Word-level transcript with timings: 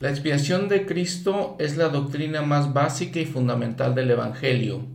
La 0.00 0.10
expiación 0.10 0.68
de 0.68 0.86
Cristo 0.86 1.56
es 1.58 1.76
la 1.76 1.88
doctrina 1.88 2.40
más 2.42 2.72
básica 2.72 3.18
y 3.18 3.26
fundamental 3.26 3.96
del 3.96 4.12
Evangelio, 4.12 4.86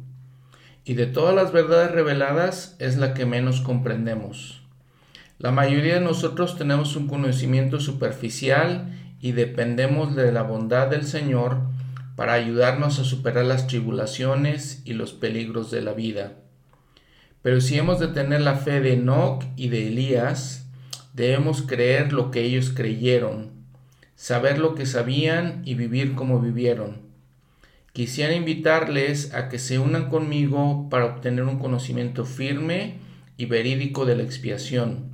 y 0.86 0.94
de 0.94 1.08
todas 1.08 1.36
las 1.36 1.52
verdades 1.52 1.92
reveladas 1.92 2.77
es 2.79 2.95
la 2.95 3.13
que 3.13 3.25
menos 3.25 3.59
comprendemos. 3.59 4.61
La 5.39 5.51
mayoría 5.51 5.95
de 5.95 6.00
nosotros 6.00 6.58
tenemos 6.58 6.95
un 6.95 7.08
conocimiento 7.08 7.81
superficial 7.81 8.97
y 9.20 9.34
dependemos 9.34 10.16
de 10.16 10.31
la 10.31 10.43
bondad 10.43 10.88
del 10.88 11.04
Señor 11.04 11.57
para 12.15 12.31
ayudarnos 12.31 12.97
a 12.99 13.04
superar 13.04 13.43
las 13.43 13.67
tribulaciones 13.67 14.83
y 14.85 14.93
los 14.93 15.11
peligros 15.11 15.70
de 15.70 15.81
la 15.81 15.91
vida. 15.91 16.35
Pero 17.41 17.59
si 17.59 17.77
hemos 17.77 17.99
de 17.99 18.07
tener 18.07 18.39
la 18.39 18.55
fe 18.55 18.79
de 18.79 18.93
Enoch 18.93 19.43
y 19.57 19.67
de 19.67 19.89
Elías, 19.89 20.65
debemos 21.13 21.61
creer 21.61 22.13
lo 22.13 22.31
que 22.31 22.43
ellos 22.43 22.71
creyeron 22.73 23.52
saber 24.23 24.57
lo 24.57 24.73
que 24.73 24.85
sabían 24.85 25.63
y 25.65 25.73
vivir 25.73 26.15
como 26.15 26.39
vivieron. 26.39 27.01
Quisiera 27.91 28.33
invitarles 28.33 29.33
a 29.33 29.50
que 29.50 29.59
se 29.59 29.79
unan 29.79 30.07
conmigo 30.07 30.87
para 30.89 31.07
obtener 31.07 31.43
un 31.43 31.59
conocimiento 31.59 32.23
firme 32.23 33.00
y 33.36 33.48
verídico 33.48 34.05
de 34.05 34.16
la 34.16 34.23
expiación. 34.23 35.09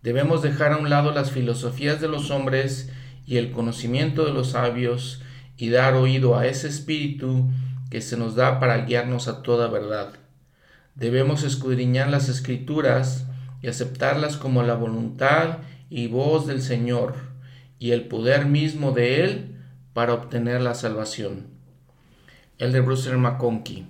Debemos 0.00 0.42
dejar 0.42 0.74
a 0.74 0.76
un 0.76 0.90
lado 0.90 1.10
las 1.10 1.32
filosofías 1.32 2.00
de 2.00 2.06
los 2.06 2.30
hombres 2.30 2.88
y 3.26 3.36
el 3.36 3.50
conocimiento 3.50 4.24
de 4.24 4.32
los 4.32 4.50
sabios 4.50 5.20
y 5.56 5.70
dar 5.70 5.94
oído 5.94 6.38
a 6.38 6.46
ese 6.46 6.68
espíritu 6.68 7.50
que 7.90 8.00
se 8.00 8.16
nos 8.16 8.36
da 8.36 8.60
para 8.60 8.84
guiarnos 8.84 9.26
a 9.26 9.42
toda 9.42 9.66
verdad. 9.66 10.12
Debemos 10.94 11.42
escudriñar 11.42 12.10
las 12.10 12.28
escrituras 12.28 13.26
y 13.60 13.66
aceptarlas 13.66 14.36
como 14.36 14.62
la 14.62 14.74
voluntad 14.74 15.58
y 15.90 16.06
voz 16.06 16.46
del 16.46 16.62
Señor 16.62 17.27
y 17.78 17.92
el 17.92 18.08
poder 18.08 18.46
mismo 18.46 18.92
de 18.92 19.24
Él 19.24 19.56
para 19.92 20.14
obtener 20.14 20.60
la 20.60 20.74
salvación. 20.74 21.46
El 22.58 22.72
de 22.72 22.80
Bruce 22.80 23.10
McConkie. 23.16 23.86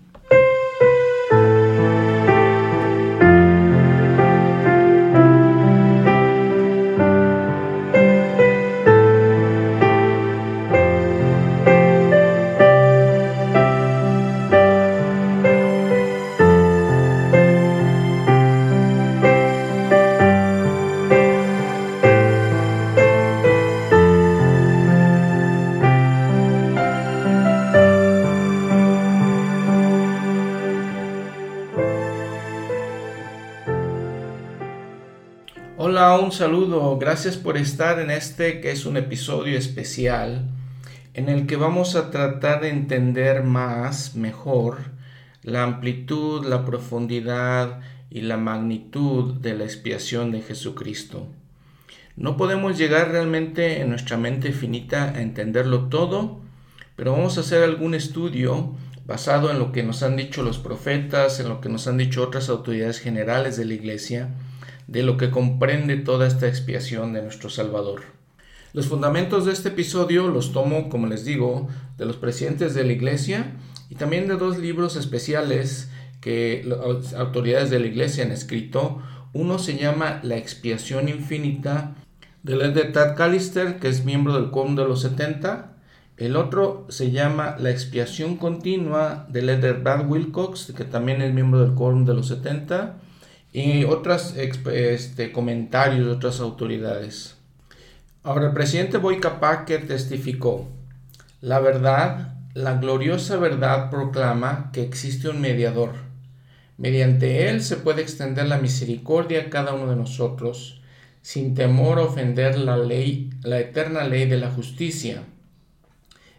Un 36.28 36.32
saludo. 36.32 36.98
Gracias 36.98 37.38
por 37.38 37.56
estar 37.56 37.98
en 37.98 38.10
este 38.10 38.60
que 38.60 38.70
es 38.70 38.84
un 38.84 38.98
episodio 38.98 39.56
especial 39.56 40.44
en 41.14 41.30
el 41.30 41.46
que 41.46 41.56
vamos 41.56 41.96
a 41.96 42.10
tratar 42.10 42.60
de 42.60 42.68
entender 42.68 43.44
más, 43.44 44.14
mejor, 44.14 44.76
la 45.42 45.62
amplitud, 45.62 46.44
la 46.44 46.66
profundidad 46.66 47.80
y 48.10 48.20
la 48.20 48.36
magnitud 48.36 49.36
de 49.40 49.54
la 49.54 49.64
expiación 49.64 50.30
de 50.30 50.42
Jesucristo. 50.42 51.28
No 52.14 52.36
podemos 52.36 52.76
llegar 52.76 53.10
realmente 53.10 53.80
en 53.80 53.88
nuestra 53.88 54.18
mente 54.18 54.52
finita 54.52 55.04
a 55.04 55.22
entenderlo 55.22 55.88
todo, 55.88 56.40
pero 56.94 57.12
vamos 57.12 57.38
a 57.38 57.40
hacer 57.40 57.62
algún 57.62 57.94
estudio 57.94 58.74
basado 59.06 59.50
en 59.50 59.58
lo 59.58 59.72
que 59.72 59.82
nos 59.82 60.02
han 60.02 60.16
dicho 60.16 60.42
los 60.42 60.58
profetas, 60.58 61.40
en 61.40 61.48
lo 61.48 61.62
que 61.62 61.70
nos 61.70 61.86
han 61.88 61.96
dicho 61.96 62.22
otras 62.22 62.50
autoridades 62.50 62.98
generales 63.00 63.56
de 63.56 63.64
la 63.64 63.72
iglesia, 63.72 64.28
de 64.88 65.02
lo 65.02 65.16
que 65.18 65.30
comprende 65.30 65.96
toda 65.98 66.26
esta 66.26 66.48
expiación 66.48 67.12
de 67.12 67.22
nuestro 67.22 67.50
Salvador. 67.50 68.02
Los 68.72 68.88
fundamentos 68.88 69.44
de 69.44 69.52
este 69.52 69.68
episodio 69.68 70.28
los 70.28 70.52
tomo, 70.52 70.88
como 70.88 71.06
les 71.06 71.24
digo, 71.24 71.68
de 71.98 72.06
los 72.06 72.16
presidentes 72.16 72.74
de 72.74 72.84
la 72.84 72.92
Iglesia 72.92 73.52
y 73.90 73.94
también 73.94 74.28
de 74.28 74.36
dos 74.36 74.58
libros 74.58 74.96
especiales 74.96 75.90
que 76.20 76.64
las 76.64 77.12
autoridades 77.14 77.70
de 77.70 77.80
la 77.80 77.86
Iglesia 77.86 78.24
han 78.24 78.32
escrito. 78.32 79.02
Uno 79.34 79.58
se 79.58 79.76
llama 79.76 80.20
La 80.22 80.36
expiación 80.36 81.08
infinita 81.08 81.94
del 82.42 82.72
de 82.72 82.84
Tad 82.84 83.14
Callister, 83.14 83.78
que 83.78 83.88
es 83.88 84.04
miembro 84.04 84.34
del 84.34 84.50
Quórum 84.50 84.74
de 84.74 84.84
los 84.84 85.02
70. 85.02 85.76
El 86.16 86.34
otro 86.34 86.86
se 86.88 87.10
llama 87.10 87.56
La 87.58 87.70
expiación 87.70 88.36
continua 88.36 89.26
de 89.28 89.42
Leder 89.42 89.80
Brad 89.80 90.08
Wilcox, 90.08 90.72
que 90.74 90.84
también 90.84 91.20
es 91.20 91.34
miembro 91.34 91.60
del 91.60 91.74
Quórum 91.74 92.06
de 92.06 92.14
los 92.14 92.28
70 92.28 93.02
y 93.52 93.84
otros 93.84 94.34
este, 94.36 95.32
comentarios 95.32 96.06
de 96.06 96.12
otras 96.12 96.40
autoridades. 96.40 97.36
Ahora, 98.22 98.48
el 98.48 98.52
presidente 98.52 98.98
Boyka 98.98 99.40
Packer 99.40 99.86
testificó, 99.86 100.68
la 101.40 101.60
verdad, 101.60 102.34
la 102.54 102.74
gloriosa 102.74 103.36
verdad 103.36 103.90
proclama 103.90 104.70
que 104.72 104.82
existe 104.82 105.28
un 105.28 105.40
mediador. 105.40 105.92
Mediante 106.76 107.48
él 107.48 107.62
se 107.62 107.76
puede 107.76 108.02
extender 108.02 108.46
la 108.46 108.58
misericordia 108.58 109.42
a 109.42 109.50
cada 109.50 109.72
uno 109.74 109.90
de 109.90 109.96
nosotros, 109.96 110.80
sin 111.22 111.54
temor 111.54 111.98
a 111.98 112.02
ofender 112.02 112.58
la 112.58 112.76
ley, 112.76 113.30
la 113.42 113.60
eterna 113.60 114.04
ley 114.04 114.26
de 114.26 114.38
la 114.38 114.50
justicia. 114.50 115.22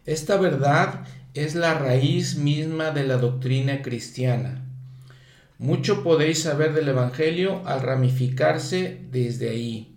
Esta 0.06 0.38
verdad 0.38 1.06
es 1.34 1.56
la 1.56 1.74
raíz 1.74 2.36
misma 2.36 2.91
de 2.91 3.06
la 3.06 3.18
doctrina 3.18 3.81
cristiana. 3.81 4.69
Mucho 5.59 6.03
podéis 6.03 6.44
saber 6.44 6.74
del 6.74 6.88
Evangelio 6.88 7.62
al 7.66 7.81
ramificarse 7.81 9.02
desde 9.12 9.50
ahí. 9.50 9.94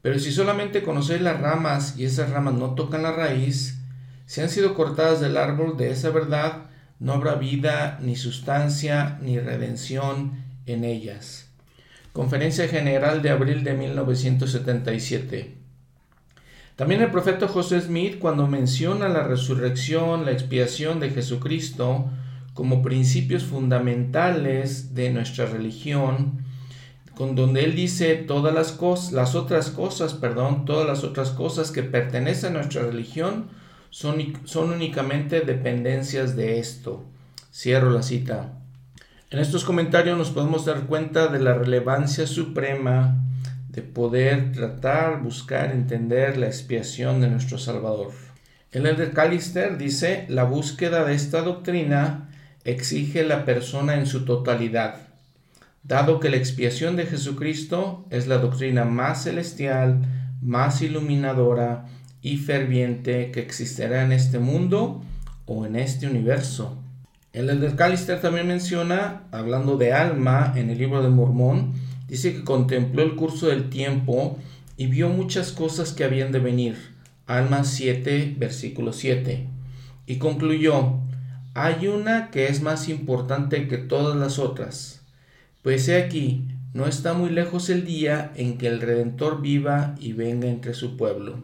Pero 0.00 0.18
si 0.18 0.32
solamente 0.32 0.82
conocéis 0.82 1.20
las 1.20 1.38
ramas 1.38 1.98
y 1.98 2.06
esas 2.06 2.30
ramas 2.30 2.54
no 2.54 2.74
tocan 2.74 3.02
la 3.02 3.12
raíz, 3.12 3.82
si 4.24 4.40
han 4.40 4.48
sido 4.48 4.72
cortadas 4.72 5.20
del 5.20 5.36
árbol 5.36 5.76
de 5.76 5.90
esa 5.90 6.08
verdad, 6.08 6.70
no 7.00 7.12
habrá 7.12 7.34
vida, 7.34 7.98
ni 8.00 8.16
sustancia, 8.16 9.18
ni 9.20 9.38
redención 9.38 10.42
en 10.64 10.84
ellas. 10.84 11.50
Conferencia 12.14 12.66
General 12.66 13.20
de 13.20 13.28
abril 13.28 13.64
de 13.64 13.74
1977. 13.74 15.54
También 16.76 17.02
el 17.02 17.10
profeta 17.10 17.46
José 17.46 17.78
Smith, 17.82 18.18
cuando 18.18 18.46
menciona 18.46 19.10
la 19.10 19.24
resurrección, 19.24 20.24
la 20.24 20.32
expiación 20.32 20.98
de 20.98 21.10
Jesucristo, 21.10 22.10
como 22.58 22.82
principios 22.82 23.44
fundamentales 23.44 24.92
de 24.96 25.10
nuestra 25.10 25.46
religión, 25.46 26.44
con 27.14 27.36
donde 27.36 27.62
él 27.62 27.76
dice 27.76 28.16
todas 28.16 28.52
las 28.52 28.72
cosas, 28.72 29.12
las 29.12 29.36
otras 29.36 29.70
cosas, 29.70 30.14
perdón, 30.14 30.64
todas 30.64 30.84
las 30.84 31.04
otras 31.04 31.30
cosas 31.30 31.70
que 31.70 31.84
pertenecen 31.84 32.50
a 32.50 32.58
nuestra 32.58 32.82
religión 32.82 33.46
son, 33.90 34.40
son 34.42 34.72
únicamente 34.72 35.42
dependencias 35.42 36.34
de 36.34 36.58
esto. 36.58 37.04
Cierro 37.54 37.90
la 37.90 38.02
cita. 38.02 38.54
En 39.30 39.38
estos 39.38 39.62
comentarios 39.62 40.18
nos 40.18 40.30
podemos 40.30 40.64
dar 40.64 40.86
cuenta 40.86 41.28
de 41.28 41.38
la 41.38 41.54
relevancia 41.54 42.26
suprema 42.26 43.22
de 43.68 43.82
poder 43.82 44.50
tratar, 44.50 45.22
buscar, 45.22 45.70
entender 45.70 46.36
la 46.36 46.48
expiación 46.48 47.20
de 47.20 47.30
nuestro 47.30 47.56
Salvador. 47.56 48.10
El 48.72 48.84
Elder 48.84 49.12
Callister 49.12 49.78
dice, 49.78 50.26
la 50.28 50.42
búsqueda 50.42 51.04
de 51.04 51.14
esta 51.14 51.42
doctrina 51.42 52.27
exige 52.70 53.24
la 53.24 53.46
persona 53.46 53.94
en 53.94 54.06
su 54.06 54.26
totalidad, 54.26 54.96
dado 55.82 56.20
que 56.20 56.28
la 56.28 56.36
expiación 56.36 56.96
de 56.96 57.06
Jesucristo 57.06 58.04
es 58.10 58.26
la 58.26 58.36
doctrina 58.36 58.84
más 58.84 59.24
celestial, 59.24 60.02
más 60.42 60.82
iluminadora 60.82 61.86
y 62.20 62.36
ferviente 62.36 63.30
que 63.30 63.40
existirá 63.40 64.04
en 64.04 64.12
este 64.12 64.38
mundo 64.38 65.02
o 65.46 65.64
en 65.64 65.76
este 65.76 66.06
universo. 66.06 66.76
El 67.32 67.48
Elder 67.48 67.74
Callister 67.74 68.20
también 68.20 68.48
menciona, 68.48 69.22
hablando 69.32 69.78
de 69.78 69.94
alma 69.94 70.52
en 70.54 70.68
el 70.68 70.76
libro 70.76 71.02
de 71.02 71.08
Mormón, 71.08 71.72
dice 72.06 72.34
que 72.34 72.44
contempló 72.44 73.02
el 73.02 73.16
curso 73.16 73.48
del 73.48 73.70
tiempo 73.70 74.38
y 74.76 74.88
vio 74.88 75.08
muchas 75.08 75.52
cosas 75.52 75.92
que 75.92 76.04
habían 76.04 76.32
de 76.32 76.38
venir. 76.38 76.76
Alma 77.26 77.64
7, 77.64 78.36
versículo 78.38 78.92
7. 78.92 79.46
Y 80.06 80.16
concluyó, 80.18 80.97
hay 81.64 81.88
una 81.88 82.30
que 82.30 82.46
es 82.46 82.62
más 82.62 82.88
importante 82.88 83.66
que 83.66 83.78
todas 83.78 84.16
las 84.16 84.38
otras, 84.38 85.02
pues 85.62 85.88
he 85.88 86.00
aquí, 86.00 86.46
no 86.72 86.86
está 86.86 87.14
muy 87.14 87.30
lejos 87.30 87.68
el 87.68 87.84
día 87.84 88.32
en 88.36 88.58
que 88.58 88.68
el 88.68 88.80
Redentor 88.80 89.42
viva 89.42 89.96
y 89.98 90.12
venga 90.12 90.46
entre 90.48 90.74
su 90.74 90.96
pueblo. 90.96 91.42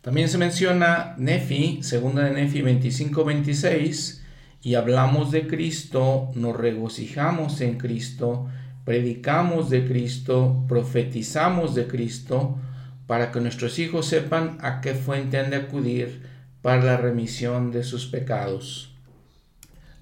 También 0.00 0.30
se 0.30 0.38
menciona 0.38 1.14
Nefi, 1.18 1.82
segunda 1.82 2.24
de 2.24 2.30
Nefi 2.30 2.62
25-26, 2.62 4.20
y 4.62 4.76
hablamos 4.76 5.30
de 5.30 5.46
Cristo, 5.46 6.30
nos 6.34 6.56
regocijamos 6.56 7.60
en 7.60 7.76
Cristo, 7.76 8.48
predicamos 8.86 9.68
de 9.68 9.86
Cristo, 9.86 10.64
profetizamos 10.68 11.74
de 11.74 11.86
Cristo, 11.86 12.58
para 13.06 13.30
que 13.30 13.40
nuestros 13.40 13.78
hijos 13.78 14.06
sepan 14.06 14.56
a 14.62 14.80
qué 14.80 14.94
fuente 14.94 15.38
han 15.38 15.50
de 15.50 15.56
acudir 15.56 16.22
para 16.62 16.82
la 16.82 16.96
remisión 16.96 17.72
de 17.72 17.82
sus 17.82 18.06
pecados. 18.06 18.89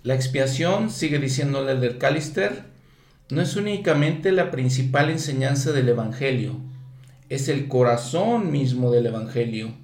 La 0.09 0.15
expiación, 0.15 0.89
sigue 0.89 1.19
diciéndole 1.19 1.73
el 1.73 1.83
del 1.83 1.99
Calister, 1.99 2.63
no 3.29 3.43
es 3.43 3.57
únicamente 3.57 4.33
la 4.33 4.51
principal 4.51 5.11
enseñanza 5.11 5.71
del 5.73 5.91
Evangelio, 5.91 6.57
es 7.29 7.51
el 7.51 7.69
corazón 7.69 8.51
mismo 8.51 8.91
del 8.91 9.05
Evangelio. 9.05 9.75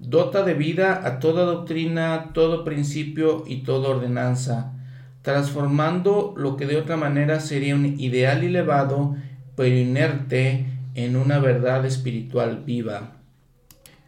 Dota 0.00 0.42
de 0.42 0.54
vida 0.54 1.06
a 1.06 1.20
toda 1.20 1.44
doctrina, 1.44 2.30
todo 2.34 2.64
principio 2.64 3.44
y 3.46 3.58
toda 3.58 3.90
ordenanza, 3.90 4.72
transformando 5.22 6.34
lo 6.36 6.56
que 6.56 6.66
de 6.66 6.76
otra 6.76 6.96
manera 6.96 7.38
sería 7.38 7.76
un 7.76 8.00
ideal 8.00 8.42
elevado, 8.42 9.14
pero 9.54 9.76
inerte, 9.76 10.66
en 10.96 11.14
una 11.14 11.38
verdad 11.38 11.86
espiritual 11.86 12.64
viva. 12.66 13.18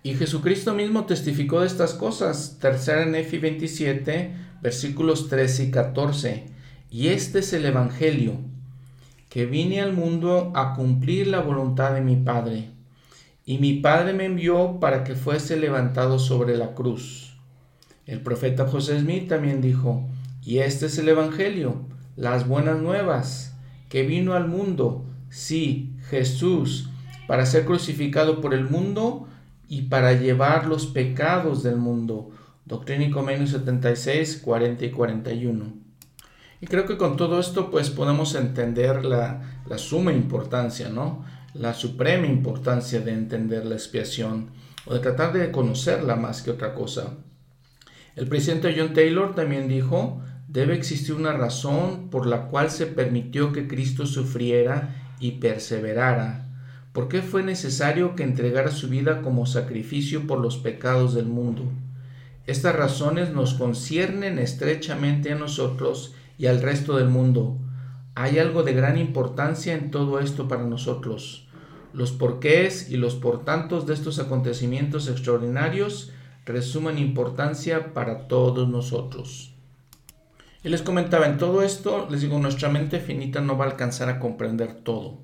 Y 0.03 0.15
Jesucristo 0.15 0.75
mismo 0.75 1.05
testificó 1.05 1.61
de 1.61 1.69
estas 1.69 1.95
cosas. 1.95 2.59
Tercera 2.61 3.07
Nefi 3.07 3.39
27, 3.39 4.51
versículos 4.63 5.29
13 5.29 5.65
y 5.65 5.71
14. 5.71 6.47
Y 6.91 7.09
este 7.09 7.41
es 7.41 7.53
el 7.53 7.67
Evangelio, 7.67 8.37
que 9.29 9.45
vine 9.45 9.81
al 9.81 9.93
mundo 9.93 10.53
a 10.55 10.75
cumplir 10.75 11.27
la 11.27 11.41
voluntad 11.41 11.93
de 11.95 12.01
mi 12.01 12.17
Padre. 12.17 12.71
Y 13.45 13.59
mi 13.59 13.75
Padre 13.75 14.13
me 14.13 14.27
envió 14.27 14.79
para 14.79 15.03
que 15.03 15.17
fuese 15.17 15.57
levantado 15.57 16.19
sobre 16.19 16.57
la 16.57 16.75
cruz. 16.75 17.37
El 18.07 18.21
profeta 18.21 18.69
José 18.69 19.01
Smith 19.01 19.29
también 19.29 19.61
dijo, 19.61 20.09
y 20.45 20.59
este 20.59 20.87
es 20.87 20.99
el 20.99 21.09
Evangelio, 21.09 21.83
las 22.17 22.47
buenas 22.47 22.81
nuevas, 22.81 23.57
que 23.89 24.05
vino 24.05 24.35
al 24.35 24.49
mundo, 24.49 25.05
sí, 25.29 25.93
Jesús, 26.09 26.89
para 27.27 27.47
ser 27.47 27.65
crucificado 27.65 28.41
por 28.41 28.55
el 28.55 28.69
mundo 28.69 29.29
y 29.69 29.83
para 29.83 30.13
llevar 30.13 30.67
los 30.67 30.87
pecados 30.87 31.63
del 31.63 31.77
mundo. 31.77 32.31
Doctrina 32.73 33.05
y 33.05 33.11
Comenio 33.11 33.47
76, 33.47 34.41
40 34.43 34.87
y 34.87 34.91
41. 34.91 35.75
Y 36.63 36.67
creo 36.67 36.87
que 36.87 36.97
con 36.97 37.19
todo 37.19 37.39
esto 37.39 37.71
pues 37.71 37.91
podemos 37.91 38.35
entender 38.35 39.05
la, 39.05 39.61
la 39.69 39.77
suma 39.77 40.11
importancia, 40.11 40.89
¿no? 40.89 41.23
La 41.53 41.75
suprema 41.75 42.27
importancia 42.27 43.01
de 43.01 43.13
entender 43.13 43.67
la 43.67 43.75
expiación 43.75 44.53
o 44.87 44.95
de 44.95 45.01
tratar 45.01 45.35
de 45.35 45.51
conocerla 45.51 46.17
más 46.17 46.41
que 46.41 46.51
otra 46.51 46.73
cosa. 46.73 47.19
El 48.17 48.27
presidente 48.27 48.75
John 48.75 48.95
Taylor 48.95 49.35
también 49.35 49.69
dijo, 49.69 50.23
debe 50.49 50.75
existir 50.75 51.15
una 51.15 51.35
razón 51.35 52.09
por 52.09 52.27
la 52.27 52.49
cual 52.49 52.71
se 52.71 52.87
permitió 52.87 53.53
que 53.53 53.69
Cristo 53.69 54.07
sufriera 54.07 55.13
y 55.21 55.33
perseverara 55.33 56.49
¿Por 56.93 57.09
qué 57.09 57.23
fue 57.23 57.43
necesario 57.43 58.15
que 58.17 58.23
entregara 58.23 58.71
su 58.71 58.89
vida 58.89 59.23
como 59.23 59.47
sacrificio 59.47 60.27
por 60.27 60.41
los 60.41 60.59
pecados 60.59 61.15
del 61.15 61.25
mundo? 61.25 61.65
Estas 62.47 62.75
razones 62.75 63.31
nos 63.31 63.55
conciernen 63.55 64.39
estrechamente 64.39 65.33
a 65.33 65.37
nosotros 65.37 66.15
y 66.39 66.47
al 66.47 66.61
resto 66.61 66.97
del 66.97 67.09
mundo. 67.09 67.59
Hay 68.15 68.39
algo 68.39 68.63
de 68.65 68.73
gran 68.73 68.99
importancia 68.99 69.75
en 69.75 69.91
todo 69.91 70.19
esto 70.19 70.49
para 70.49 70.65
nosotros. 70.65 71.49
Los 71.93 72.11
porqués 72.11 72.91
y 72.91 72.97
los 72.97 73.15
portantos 73.15 73.87
de 73.87 73.95
estos 73.95 74.19
acontecimientos 74.19 75.09
extraordinarios 75.09 76.11
resumen 76.45 76.99
importancia 76.99 77.95
para 77.95 78.27
todos 78.27 78.69
nosotros. 78.69 79.55
Y 80.65 80.69
les 80.69 80.83
comentaba, 80.83 81.27
en 81.27 81.39
todo 81.39 81.63
esto, 81.63 82.09
les 82.11 82.23
digo, 82.23 82.39
nuestra 82.39 82.69
mente 82.69 82.99
finita 82.99 83.41
no 83.41 83.57
va 83.57 83.67
a 83.67 83.69
alcanzar 83.69 84.09
a 84.09 84.19
comprender 84.19 84.75
todo. 84.83 85.19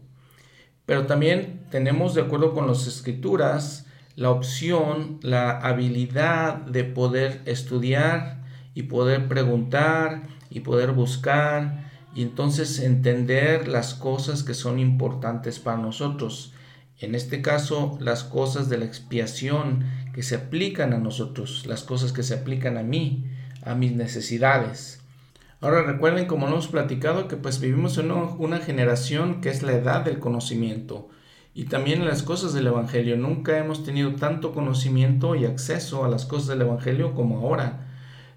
Pero 0.87 1.07
también 1.07 1.67
tenemos, 1.71 2.15
de 2.15 2.23
acuerdo 2.23 2.55
con 2.55 2.67
las 2.67 2.87
escrituras, 2.87 3.88
la 4.19 4.33
opción, 4.33 5.21
la 5.23 5.61
habilidad 5.61 6.57
de 6.57 6.83
poder 6.83 7.41
estudiar 7.45 8.43
y 8.75 8.83
poder 8.83 9.29
preguntar 9.29 10.25
y 10.51 10.61
poder 10.61 10.91
buscar 10.91 11.89
y 12.17 12.23
entonces 12.23 12.81
entender 12.81 13.69
las 13.69 13.95
cosas 13.95 14.43
que 14.43 14.55
son 14.55 14.81
importantes 14.81 15.61
para 15.61 15.77
nosotros. 15.77 16.53
En 16.99 17.15
este 17.15 17.43
caso, 17.43 17.97
las 18.01 18.25
cosas 18.25 18.69
de 18.69 18.79
la 18.79 18.87
expiación 18.87 19.85
que 20.13 20.25
se 20.25 20.35
aplican 20.35 20.93
a 20.95 20.99
nosotros, 20.99 21.65
las 21.67 21.85
cosas 21.85 22.11
que 22.11 22.25
se 22.25 22.35
aplican 22.35 22.77
a 22.77 22.83
mí, 22.83 23.25
a 23.63 23.77
mis 23.77 23.93
necesidades. 23.93 25.01
Ahora 25.61 25.85
recuerden, 25.85 26.27
como 26.27 26.47
lo 26.47 26.55
hemos 26.55 26.67
platicado, 26.67 27.29
que 27.29 27.37
pues 27.37 27.61
vivimos 27.61 27.97
en 27.99 28.11
una 28.11 28.59
generación 28.59 29.41
que 29.41 29.51
es 29.51 29.63
la 29.63 29.75
edad 29.75 30.05
del 30.05 30.19
conocimiento 30.19 31.09
y 31.55 31.65
también 31.65 32.05
las 32.05 32.23
cosas 32.23 32.53
del 32.53 32.69
Evangelio. 32.69 33.17
Nunca 33.17 33.59
hemos 33.59 33.85
tenido 33.85 34.15
tanto 34.15 34.53
conocimiento 34.53 35.35
y 35.35 35.45
acceso 35.45 36.05
a 36.05 36.09
las 36.09 36.25
cosas 36.25 36.49
del 36.49 36.63
Evangelio 36.63 37.15
como 37.15 37.39
ahora. 37.39 37.87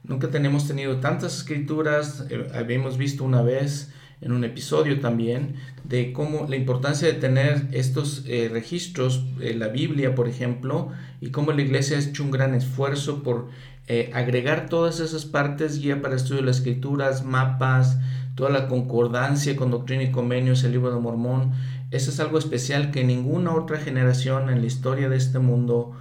Nunca 0.04 0.30
tenemos 0.30 0.68
tenido 0.68 0.98
tantas 1.00 1.38
escrituras. 1.38 2.25
Eh, 2.30 2.50
habíamos 2.56 2.98
visto 2.98 3.24
una 3.24 3.42
vez 3.42 3.94
en 4.22 4.31
un 4.31 4.44
episodio 4.44 5.00
también 5.00 5.56
de 5.84 6.13
cómo 6.13 6.46
la 6.48 6.56
importancia 6.56 7.08
de 7.08 7.16
tener 7.16 7.68
estos 7.72 8.24
eh, 8.28 8.50
registros, 8.52 9.25
eh, 9.42 9.56
la 9.56 9.68
Biblia 9.68 10.16
por 10.16 10.28
ejemplo, 10.28 10.90
y 11.19 11.31
cómo 11.31 11.52
la 11.52 11.62
iglesia 11.62 11.98
ha 11.98 12.02
hecho 12.02 12.24
un 12.24 12.31
gran 12.31 12.54
esfuerzo 12.54 13.24
por 13.24 13.50
eh, 13.88 14.12
agregar 14.13 14.69
todas 14.69 15.00
esas 15.00 15.25
partes, 15.25 15.80
guía 15.80 16.02
para 16.02 16.16
estudio 16.16 16.42
de 16.42 16.48
las 16.48 16.58
escrituras, 16.58 17.25
mapas, 17.25 17.98
toda 18.36 18.52
la 18.52 18.68
concordancia 18.68 19.56
con 19.56 19.72
doctrina 19.72 20.04
y 20.04 20.12
convenios, 20.12 20.63
el 20.63 20.74
libro 20.74 20.94
de 20.94 21.02
Mormón. 21.02 21.52
Eso 21.91 22.09
es 22.09 22.19
algo 22.19 22.39
especial 22.39 22.91
que 22.91 23.03
ninguna 23.03 23.53
otra 23.53 23.77
generación 23.77 24.49
en 24.49 24.61
la 24.61 24.67
historia 24.67 25.09
de 25.09 25.17
este 25.17 25.39
mundo 25.39 25.95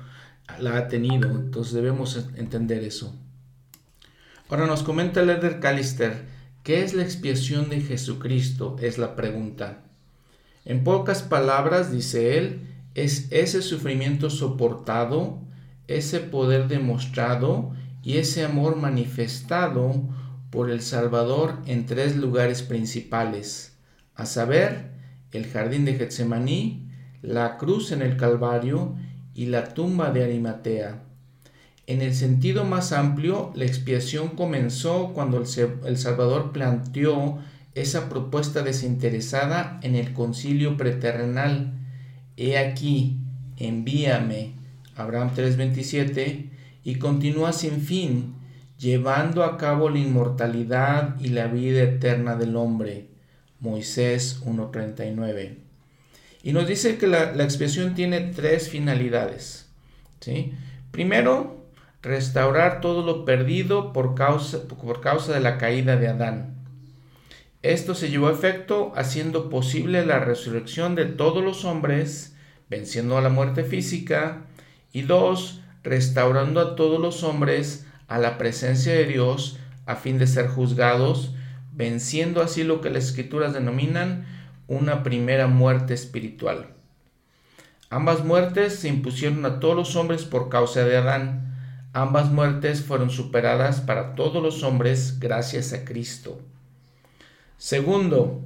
la 0.58 0.76
ha 0.76 0.88
tenido. 0.88 1.30
Entonces 1.30 1.74
debemos 1.74 2.16
entender 2.36 2.82
eso. 2.82 3.14
Ahora 4.48 4.66
nos 4.66 4.82
comenta 4.82 5.22
Leder 5.22 5.60
Callister, 5.60 6.24
¿qué 6.62 6.82
es 6.82 6.94
la 6.94 7.02
expiación 7.02 7.68
de 7.68 7.80
Jesucristo? 7.80 8.76
Es 8.80 8.98
la 8.98 9.14
pregunta. 9.14 9.82
En 10.64 10.82
pocas 10.82 11.22
palabras, 11.22 11.92
dice 11.92 12.38
él, 12.38 12.66
es 12.94 13.28
ese 13.30 13.62
sufrimiento 13.62 14.30
soportado 14.30 15.40
ese 15.90 16.20
poder 16.20 16.68
demostrado 16.68 17.72
y 18.02 18.18
ese 18.18 18.44
amor 18.44 18.76
manifestado 18.76 20.04
por 20.50 20.70
el 20.70 20.82
Salvador 20.82 21.58
en 21.66 21.84
tres 21.84 22.16
lugares 22.16 22.62
principales, 22.62 23.76
a 24.14 24.24
saber, 24.24 24.92
el 25.32 25.46
jardín 25.46 25.84
de 25.84 25.94
Getsemaní, 25.94 26.88
la 27.22 27.58
cruz 27.58 27.92
en 27.92 28.02
el 28.02 28.16
Calvario 28.16 28.96
y 29.34 29.46
la 29.46 29.74
tumba 29.74 30.10
de 30.10 30.24
Arimatea. 30.24 31.02
En 31.86 32.02
el 32.02 32.14
sentido 32.14 32.64
más 32.64 32.92
amplio, 32.92 33.52
la 33.54 33.64
expiación 33.64 34.28
comenzó 34.28 35.12
cuando 35.12 35.42
el 35.42 35.96
Salvador 35.96 36.52
planteó 36.52 37.38
esa 37.74 38.08
propuesta 38.08 38.62
desinteresada 38.62 39.78
en 39.82 39.96
el 39.96 40.12
concilio 40.12 40.76
preterrenal. 40.76 41.74
He 42.36 42.58
aquí, 42.58 43.18
envíame, 43.56 44.54
Abraham 44.96 45.32
3:27, 45.34 46.50
y 46.84 46.94
continúa 46.96 47.52
sin 47.52 47.80
fin, 47.80 48.34
llevando 48.78 49.44
a 49.44 49.58
cabo 49.58 49.90
la 49.90 49.98
inmortalidad 49.98 51.20
y 51.20 51.28
la 51.28 51.48
vida 51.48 51.82
eterna 51.82 52.36
del 52.36 52.56
hombre. 52.56 53.09
Moisés 53.60 54.40
1:39. 54.44 55.58
Y 56.42 56.52
nos 56.52 56.66
dice 56.66 56.96
que 56.96 57.06
la, 57.06 57.32
expiación 57.44 57.94
tiene 57.94 58.20
tres 58.20 58.68
finalidades. 58.70 59.68
¿sí? 60.20 60.54
Primero, 60.90 61.64
restaurar 62.02 62.80
todo 62.80 63.04
lo 63.04 63.24
perdido 63.24 63.92
por 63.92 64.14
causa, 64.14 64.66
por 64.66 65.00
causa 65.00 65.34
de 65.34 65.40
la 65.40 65.58
caída 65.58 65.96
de 65.96 66.08
Adán. 66.08 66.56
Esto 67.62 67.94
se 67.94 68.08
llevó 68.08 68.28
a 68.28 68.32
efecto 68.32 68.92
haciendo 68.96 69.50
posible 69.50 70.06
la 70.06 70.18
resurrección 70.18 70.94
de 70.94 71.04
todos 71.04 71.44
los 71.44 71.66
hombres, 71.66 72.34
venciendo 72.70 73.18
a 73.18 73.20
la 73.20 73.28
muerte 73.28 73.64
física, 73.64 74.46
y 74.92 75.02
dos, 75.02 75.60
restaurando 75.82 76.60
a 76.60 76.74
todos 76.74 76.98
los 76.98 77.22
hombres 77.22 77.86
a 78.08 78.18
la 78.18 78.38
presencia 78.38 78.94
de 78.94 79.04
Dios 79.04 79.58
a 79.84 79.96
fin 79.96 80.18
de 80.18 80.26
ser 80.26 80.48
juzgados, 80.48 81.34
venciendo 81.80 82.42
así 82.42 82.62
lo 82.62 82.82
que 82.82 82.90
las 82.90 83.04
escrituras 83.04 83.54
denominan 83.54 84.26
una 84.68 85.02
primera 85.02 85.46
muerte 85.46 85.94
espiritual. 85.94 86.74
Ambas 87.88 88.22
muertes 88.22 88.74
se 88.74 88.88
impusieron 88.88 89.46
a 89.46 89.60
todos 89.60 89.74
los 89.74 89.96
hombres 89.96 90.24
por 90.26 90.50
causa 90.50 90.84
de 90.84 90.98
Adán. 90.98 91.56
Ambas 91.94 92.30
muertes 92.30 92.82
fueron 92.82 93.08
superadas 93.08 93.80
para 93.80 94.14
todos 94.14 94.42
los 94.42 94.62
hombres 94.62 95.18
gracias 95.20 95.72
a 95.72 95.86
Cristo. 95.86 96.38
Segundo, 97.56 98.42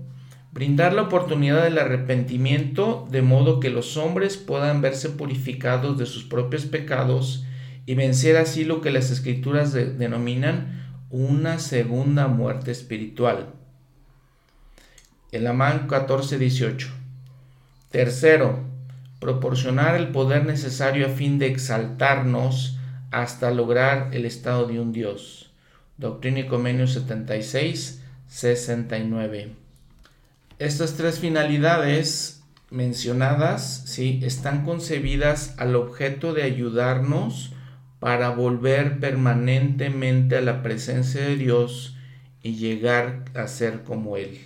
brindar 0.53 0.93
la 0.93 1.03
oportunidad 1.03 1.65
del 1.65 1.79
arrepentimiento 1.79 3.09
de 3.11 3.23
modo 3.23 3.59
que 3.59 3.71
los 3.71 3.97
hombres 3.97 4.37
puedan 4.37 4.81
verse 4.81 5.11
purificados 5.11 5.99
de 5.99 6.07
sus 6.07 6.23
propios 6.23 6.67
pecados 6.67 7.45
y 7.85 7.97
vencer 7.97 8.37
así 8.37 8.65
lo 8.65 8.81
que 8.81 8.93
las 8.93 9.11
escrituras 9.11 9.73
denominan 9.73 10.84
una 11.11 11.59
segunda 11.59 12.29
muerte 12.29 12.71
espiritual. 12.71 13.55
El 15.33 15.47
Amán 15.47 15.89
14:18. 15.89 16.89
Tercero, 17.91 18.61
proporcionar 19.21 19.95
el 19.95 20.09
poder 20.09 20.45
necesario 20.45 21.07
a 21.07 21.11
fin 21.11 21.39
de 21.39 21.47
exaltarnos 21.47 22.79
hasta 23.11 23.51
lograr 23.51 24.11
el 24.13 24.27
estado 24.27 24.67
de 24.67 24.81
un 24.81 24.93
Dios. 24.93 25.51
Doctrina 25.97 26.41
y 26.41 26.47
Comenio 26.47 26.87
76, 26.87 28.03
69. 28.27 29.53
Estas 30.59 30.95
tres 30.95 31.21
finalidades 31.21 32.43
mencionadas 32.71 33.85
¿sí? 33.87 34.21
están 34.25 34.65
concebidas 34.65 35.55
al 35.59 35.77
objeto 35.77 36.35
de 36.35 36.43
ayudarnos 36.43 37.54
para 38.05 38.29
volver 38.29 39.01
permanentemente 39.01 40.37
a 40.37 40.43
la 40.43 40.63
presencia 40.63 41.23
de 41.23 41.37
Dios 41.37 41.97
y 42.43 42.57
llegar 42.57 43.25
a 43.35 43.49
ser 43.49 43.83
como 43.83 44.19
Él. 44.19 44.43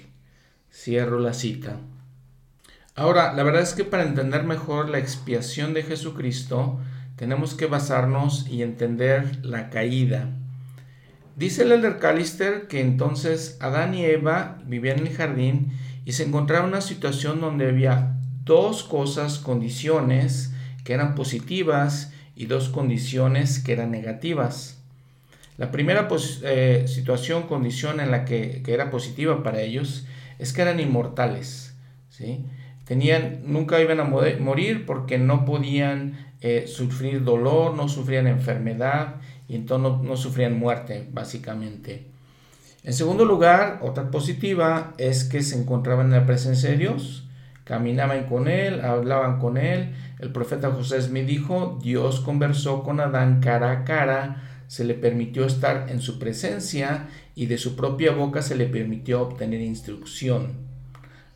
Cierro 0.72 1.18
la 1.18 1.34
cita. 1.34 1.78
Ahora, 2.94 3.32
la 3.32 3.42
verdad 3.42 3.62
es 3.62 3.74
que 3.74 3.82
para 3.82 4.04
entender 4.04 4.44
mejor 4.44 4.90
la 4.90 5.00
expiación 5.00 5.74
de 5.74 5.82
Jesucristo, 5.82 6.78
tenemos 7.16 7.54
que 7.54 7.66
basarnos 7.66 8.46
y 8.48 8.62
entender 8.62 9.44
la 9.44 9.70
caída. 9.70 10.28
Dice 11.34 11.64
el 11.64 11.72
elder 11.72 11.98
Callister 11.98 12.68
que 12.68 12.80
entonces 12.80 13.58
Adán 13.60 13.92
y 13.92 14.04
Eva 14.04 14.58
vivían 14.66 15.00
en 15.00 15.08
el 15.08 15.16
jardín 15.16 15.72
y 16.04 16.12
se 16.12 16.22
encontraron 16.22 16.66
en 16.66 16.74
una 16.74 16.80
situación 16.80 17.40
donde 17.40 17.66
había 17.66 18.20
dos 18.44 18.84
cosas, 18.84 19.40
condiciones 19.40 20.52
que 20.84 20.92
eran 20.92 21.16
positivas 21.16 22.12
y 22.38 22.46
dos 22.46 22.68
condiciones 22.68 23.58
que 23.58 23.72
eran 23.72 23.90
negativas. 23.90 24.78
La 25.56 25.72
primera 25.72 26.06
eh, 26.44 26.84
situación, 26.86 27.42
condición 27.48 27.98
en 27.98 28.12
la 28.12 28.24
que, 28.24 28.62
era 28.64 28.92
positiva 28.92 29.42
para 29.42 29.60
ellos 29.60 30.06
es 30.38 30.52
que 30.52 30.62
eran 30.62 30.78
inmortales. 30.78 31.74
¿sí? 32.10 32.44
Tenían, 32.84 33.40
nunca 33.44 33.80
iban 33.80 33.98
a 33.98 34.04
morir 34.04 34.86
porque 34.86 35.18
no 35.18 35.44
podían 35.44 36.16
eh, 36.40 36.66
sufrir 36.68 37.24
dolor, 37.24 37.74
no 37.74 37.88
sufrían 37.88 38.28
enfermedad 38.28 39.16
y 39.48 39.56
entonces 39.56 40.00
no 40.04 40.16
sufrían 40.16 40.56
muerte, 40.56 41.08
básicamente. 41.12 42.06
En 42.84 42.92
segundo 42.92 43.24
lugar, 43.24 43.80
otra 43.82 44.12
positiva 44.12 44.94
es 44.96 45.24
que 45.24 45.42
se 45.42 45.58
encontraban 45.60 46.06
en 46.06 46.20
la 46.20 46.26
presencia 46.26 46.70
de 46.70 46.76
Dios 46.76 47.28
caminaban 47.68 48.24
con 48.24 48.48
él, 48.48 48.80
hablaban 48.80 49.38
con 49.38 49.58
él. 49.58 49.94
El 50.18 50.32
profeta 50.32 50.70
José 50.70 51.00
Smith 51.00 51.26
dijo, 51.26 51.78
Dios 51.82 52.20
conversó 52.20 52.82
con 52.82 53.00
Adán 53.00 53.40
cara 53.40 53.70
a 53.70 53.84
cara, 53.84 54.42
se 54.66 54.84
le 54.84 54.94
permitió 54.94 55.46
estar 55.46 55.88
en 55.88 56.00
su 56.00 56.18
presencia 56.18 57.08
y 57.34 57.46
de 57.46 57.56
su 57.56 57.76
propia 57.76 58.12
boca 58.12 58.42
se 58.42 58.56
le 58.56 58.66
permitió 58.66 59.22
obtener 59.22 59.60
instrucción. 59.60 60.68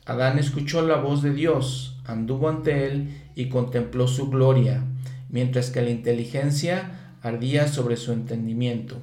Adán 0.05 0.39
escuchó 0.39 0.87
la 0.87 0.97
voz 0.97 1.23
de 1.23 1.33
Dios, 1.33 2.01
anduvo 2.05 2.49
ante 2.49 2.87
él 2.87 3.17
y 3.37 3.49
contempló 3.49 4.09
su 4.09 4.29
gloria, 4.29 4.83
mientras 5.31 5.71
que 5.71 5.81
la 5.81 5.91
inteligencia 5.91 7.17
ardía 7.23 7.69
sobre 7.69 7.97
su 7.97 8.13
entendimiento. 8.13 9.01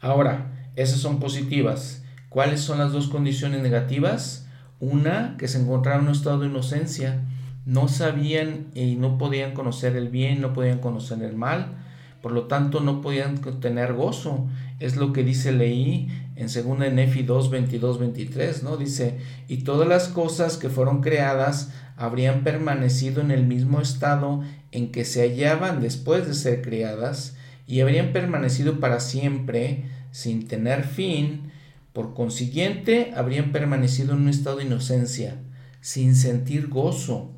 Ahora, 0.00 0.70
esas 0.76 0.98
son 0.98 1.20
positivas. 1.20 2.02
¿Cuáles 2.28 2.60
son 2.60 2.78
las 2.78 2.92
dos 2.92 3.08
condiciones 3.08 3.62
negativas? 3.62 4.46
Una, 4.80 5.36
que 5.38 5.46
se 5.46 5.60
encontraron 5.60 6.02
en 6.02 6.08
un 6.08 6.16
estado 6.16 6.40
de 6.40 6.46
inocencia, 6.46 7.22
no 7.64 7.88
sabían 7.88 8.66
y 8.74 8.96
no 8.96 9.18
podían 9.18 9.52
conocer 9.52 9.96
el 9.96 10.08
bien, 10.08 10.40
no 10.40 10.52
podían 10.52 10.78
conocer 10.78 11.22
el 11.22 11.36
mal, 11.36 11.76
por 12.22 12.32
lo 12.32 12.44
tanto 12.46 12.80
no 12.80 13.00
podían 13.00 13.38
tener 13.60 13.94
gozo. 13.94 14.46
Es 14.78 14.96
lo 14.96 15.12
que 15.12 15.24
dice 15.24 15.52
leí 15.52 16.08
en 16.36 16.46
2 16.46 16.92
Nefi 16.92 17.22
2, 17.22 17.50
22, 17.50 17.98
23, 17.98 18.62
¿no? 18.62 18.76
Dice, 18.76 19.18
y 19.48 19.58
todas 19.58 19.86
las 19.86 20.08
cosas 20.08 20.56
que 20.56 20.68
fueron 20.70 21.00
creadas 21.00 21.72
habrían 21.96 22.44
permanecido 22.44 23.20
en 23.20 23.30
el 23.30 23.46
mismo 23.46 23.80
estado 23.80 24.42
en 24.72 24.90
que 24.90 25.04
se 25.04 25.20
hallaban 25.22 25.80
después 25.80 26.26
de 26.26 26.34
ser 26.34 26.62
creadas, 26.62 27.36
y 27.66 27.82
habrían 27.82 28.12
permanecido 28.12 28.80
para 28.80 28.98
siempre, 28.98 29.84
sin 30.10 30.48
tener 30.48 30.82
fin, 30.82 31.52
por 31.92 32.14
consiguiente, 32.14 33.12
habrían 33.14 33.52
permanecido 33.52 34.14
en 34.14 34.22
un 34.22 34.28
estado 34.28 34.56
de 34.56 34.64
inocencia, 34.64 35.36
sin 35.80 36.16
sentir 36.16 36.68
gozo, 36.68 37.32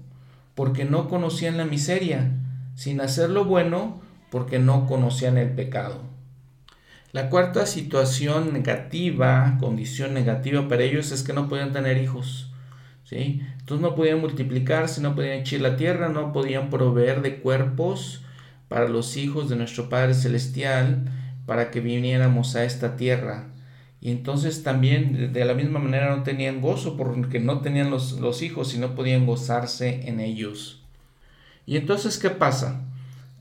porque 0.54 0.84
no 0.84 1.08
conocían 1.08 1.56
la 1.56 1.64
miseria, 1.64 2.38
sin 2.74 3.00
hacer 3.00 3.30
lo 3.30 3.44
bueno, 3.44 4.00
porque 4.30 4.58
no 4.58 4.86
conocían 4.86 5.38
el 5.38 5.50
pecado. 5.50 6.00
La 7.12 7.28
cuarta 7.28 7.66
situación 7.66 8.54
negativa, 8.54 9.58
condición 9.60 10.14
negativa 10.14 10.66
para 10.68 10.82
ellos 10.82 11.12
es 11.12 11.22
que 11.22 11.34
no 11.34 11.48
podían 11.48 11.72
tener 11.72 11.98
hijos. 11.98 12.50
¿sí? 13.04 13.42
Entonces 13.60 13.82
no 13.82 13.94
podían 13.94 14.20
multiplicarse, 14.20 15.02
no 15.02 15.14
podían 15.14 15.40
echar 15.40 15.60
la 15.60 15.76
tierra, 15.76 16.08
no 16.08 16.32
podían 16.32 16.70
proveer 16.70 17.20
de 17.20 17.40
cuerpos 17.40 18.24
para 18.68 18.88
los 18.88 19.18
hijos 19.18 19.50
de 19.50 19.56
nuestro 19.56 19.90
Padre 19.90 20.14
Celestial 20.14 21.04
para 21.44 21.70
que 21.70 21.80
viniéramos 21.80 22.56
a 22.56 22.64
esta 22.64 22.96
tierra. 22.96 23.51
Y 24.02 24.10
entonces 24.10 24.64
también 24.64 25.32
de 25.32 25.44
la 25.44 25.54
misma 25.54 25.78
manera 25.78 26.14
no 26.14 26.24
tenían 26.24 26.60
gozo 26.60 26.96
porque 26.96 27.38
no 27.38 27.60
tenían 27.60 27.92
los, 27.92 28.18
los 28.18 28.42
hijos 28.42 28.74
y 28.74 28.78
no 28.78 28.96
podían 28.96 29.26
gozarse 29.26 30.08
en 30.08 30.18
ellos. 30.18 30.82
Y 31.66 31.76
entonces, 31.76 32.18
¿qué 32.18 32.28
pasa? 32.28 32.82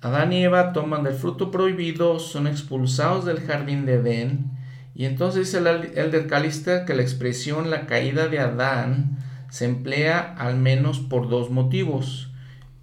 Adán 0.02 0.32
y 0.34 0.44
Eva 0.44 0.72
toman 0.72 1.04
del 1.04 1.16
fruto 1.16 1.50
prohibido, 1.50 2.20
son 2.20 2.46
expulsados 2.46 3.26
del 3.26 3.40
jardín 3.40 3.88
de 3.88 3.96
Edén. 3.96 4.52
Y 4.94 5.06
entonces 5.06 5.48
dice 5.48 5.58
el 5.58 5.98
Elder 5.98 6.28
Callister 6.28 6.86
que 6.86 6.94
la 6.94 7.02
expresión 7.02 7.72
la 7.72 7.88
caída 7.88 8.28
de 8.28 8.38
Adán 8.38 9.18
se 9.50 9.66
emplea 9.66 10.36
al 10.38 10.58
menos 10.58 11.00
por 11.00 11.28
dos 11.28 11.50
motivos. 11.50 12.30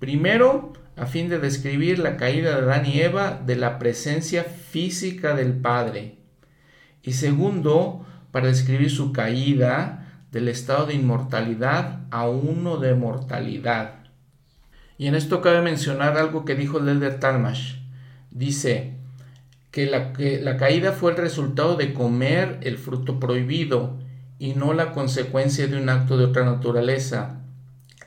Primero, 0.01 0.73
a 0.97 1.07
fin 1.07 1.29
de 1.29 1.39
describir 1.39 2.01
la 2.01 2.17
caída 2.17 2.57
de 2.57 2.63
Adán 2.63 2.87
y 2.87 3.01
Eva 3.01 3.41
de 3.47 3.55
la 3.55 3.79
presencia 3.79 4.43
física 4.43 5.37
del 5.37 5.53
Padre 5.53 6.18
y 7.09 7.15
segundo, 7.15 8.05
para 8.33 8.49
describir 8.49 8.91
su 8.91 9.15
caída 9.15 10.27
del 10.31 10.47
estado 10.47 10.85
de 10.85 10.93
inmortalidad 10.93 12.01
a 12.11 12.29
uno 12.29 12.77
de 12.77 12.95
mortalidad. 12.95 13.95
Y 14.99 15.07
en 15.07 15.15
esto 15.15 15.41
cabe 15.41 15.63
mencionar 15.63 16.19
algo 16.19 16.45
que 16.45 16.55
dijo 16.55 16.77
el 16.77 16.89
Elder 16.91 17.19
Talmash. 17.19 17.77
Dice 18.31 18.93
que 19.71 19.87
la, 19.87 20.13
que 20.13 20.39
la 20.43 20.59
caída 20.59 20.93
fue 20.93 21.13
el 21.13 21.17
resultado 21.17 21.77
de 21.77 21.95
comer 21.95 22.59
el 22.61 22.77
fruto 22.77 23.19
prohibido 23.19 23.97
y 24.39 24.53
no 24.53 24.75
la 24.75 24.93
consecuencia 24.93 25.67
de 25.67 25.81
un 25.81 25.89
acto 25.89 26.19
de 26.19 26.27
otra 26.27 26.45
naturaleza. 26.45 27.41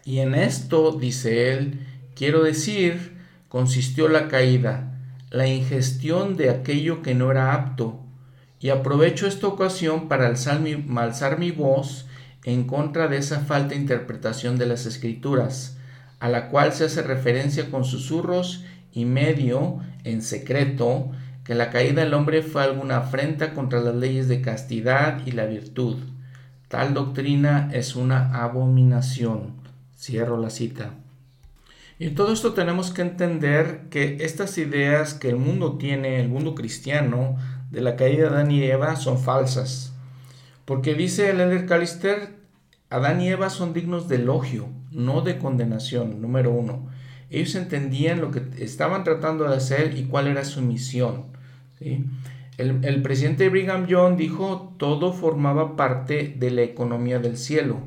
Y 0.05 0.19
en 0.19 0.35
esto, 0.35 0.91
dice 0.91 1.51
él, 1.51 1.79
quiero 2.13 2.43
decir, 2.43 3.17
consistió 3.49 4.07
la 4.09 4.27
caída, 4.27 4.99
la 5.31 5.47
ingestión 5.47 6.37
de 6.37 6.51
aquello 6.51 7.01
que 7.01 7.15
no 7.15 7.31
era 7.31 7.55
apto, 7.55 8.05
y 8.61 8.69
aprovecho 8.69 9.25
esta 9.25 9.47
ocasión 9.47 10.07
para 10.07 10.27
alzar 10.27 10.59
mi, 10.61 11.51
voz 11.51 12.05
en 12.43 12.65
contra 12.65 13.07
de 13.07 13.17
esa 13.17 13.39
falta 13.39 13.69
de 13.69 13.81
interpretación 13.81 14.57
de 14.59 14.67
las 14.67 14.85
escrituras, 14.85 15.77
a 16.19 16.29
la 16.29 16.49
cual 16.49 16.71
se 16.71 16.85
hace 16.85 17.01
referencia 17.01 17.71
con 17.71 17.83
susurros 17.83 18.63
y 18.93 19.05
medio 19.05 19.79
en 20.03 20.21
secreto 20.21 21.11
que 21.43 21.55
la 21.55 21.71
caída 21.71 22.03
del 22.03 22.13
hombre 22.13 22.43
fue 22.43 22.63
alguna 22.63 22.97
afrenta 22.97 23.53
contra 23.53 23.81
las 23.81 23.95
leyes 23.95 24.27
de 24.27 24.41
castidad 24.41 25.25
y 25.25 25.31
la 25.31 25.45
virtud. 25.45 25.97
Tal 26.67 26.93
doctrina 26.93 27.69
es 27.73 27.95
una 27.95 28.43
abominación. 28.43 29.55
Cierro 29.97 30.37
la 30.39 30.51
cita. 30.51 30.91
Y 31.97 32.07
en 32.07 32.15
todo 32.15 32.31
esto 32.31 32.53
tenemos 32.53 32.91
que 32.91 33.01
entender 33.01 33.81
que 33.89 34.17
estas 34.21 34.57
ideas 34.57 35.13
que 35.13 35.29
el 35.29 35.35
mundo 35.35 35.77
tiene, 35.77 36.19
el 36.19 36.29
mundo 36.29 36.55
cristiano, 36.55 37.37
de 37.71 37.81
la 37.81 37.95
caída 37.95 38.29
de 38.29 38.35
Adán 38.35 38.51
y 38.51 38.63
Eva 38.63 38.95
son 38.95 39.17
falsas. 39.17 39.93
Porque 40.65 40.93
dice 40.93 41.29
el 41.29 41.39
Elder 41.39 41.65
Callister, 41.65 42.35
Adán 42.89 43.21
y 43.21 43.29
Eva 43.29 43.49
son 43.49 43.73
dignos 43.73 44.07
de 44.07 44.17
elogio, 44.17 44.67
no 44.91 45.21
de 45.21 45.37
condenación, 45.37 46.21
número 46.21 46.51
uno. 46.51 46.89
Ellos 47.29 47.55
entendían 47.55 48.19
lo 48.19 48.31
que 48.31 48.43
estaban 48.57 49.03
tratando 49.03 49.47
de 49.47 49.55
hacer 49.55 49.97
y 49.97 50.03
cuál 50.03 50.27
era 50.27 50.43
su 50.43 50.61
misión. 50.61 51.27
El, 51.79 52.85
el 52.85 53.01
presidente 53.01 53.49
Brigham 53.49 53.87
Young 53.87 54.17
dijo, 54.17 54.75
todo 54.77 55.13
formaba 55.13 55.75
parte 55.75 56.35
de 56.37 56.51
la 56.51 56.61
economía 56.61 57.19
del 57.19 57.37
cielo, 57.37 57.79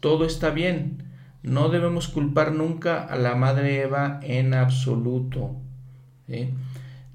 todo 0.00 0.26
está 0.26 0.50
bien, 0.50 1.04
no 1.42 1.70
debemos 1.70 2.06
culpar 2.06 2.52
nunca 2.52 3.02
a 3.02 3.16
la 3.16 3.34
madre 3.34 3.80
Eva 3.80 4.20
en 4.22 4.54
absoluto. 4.54 5.56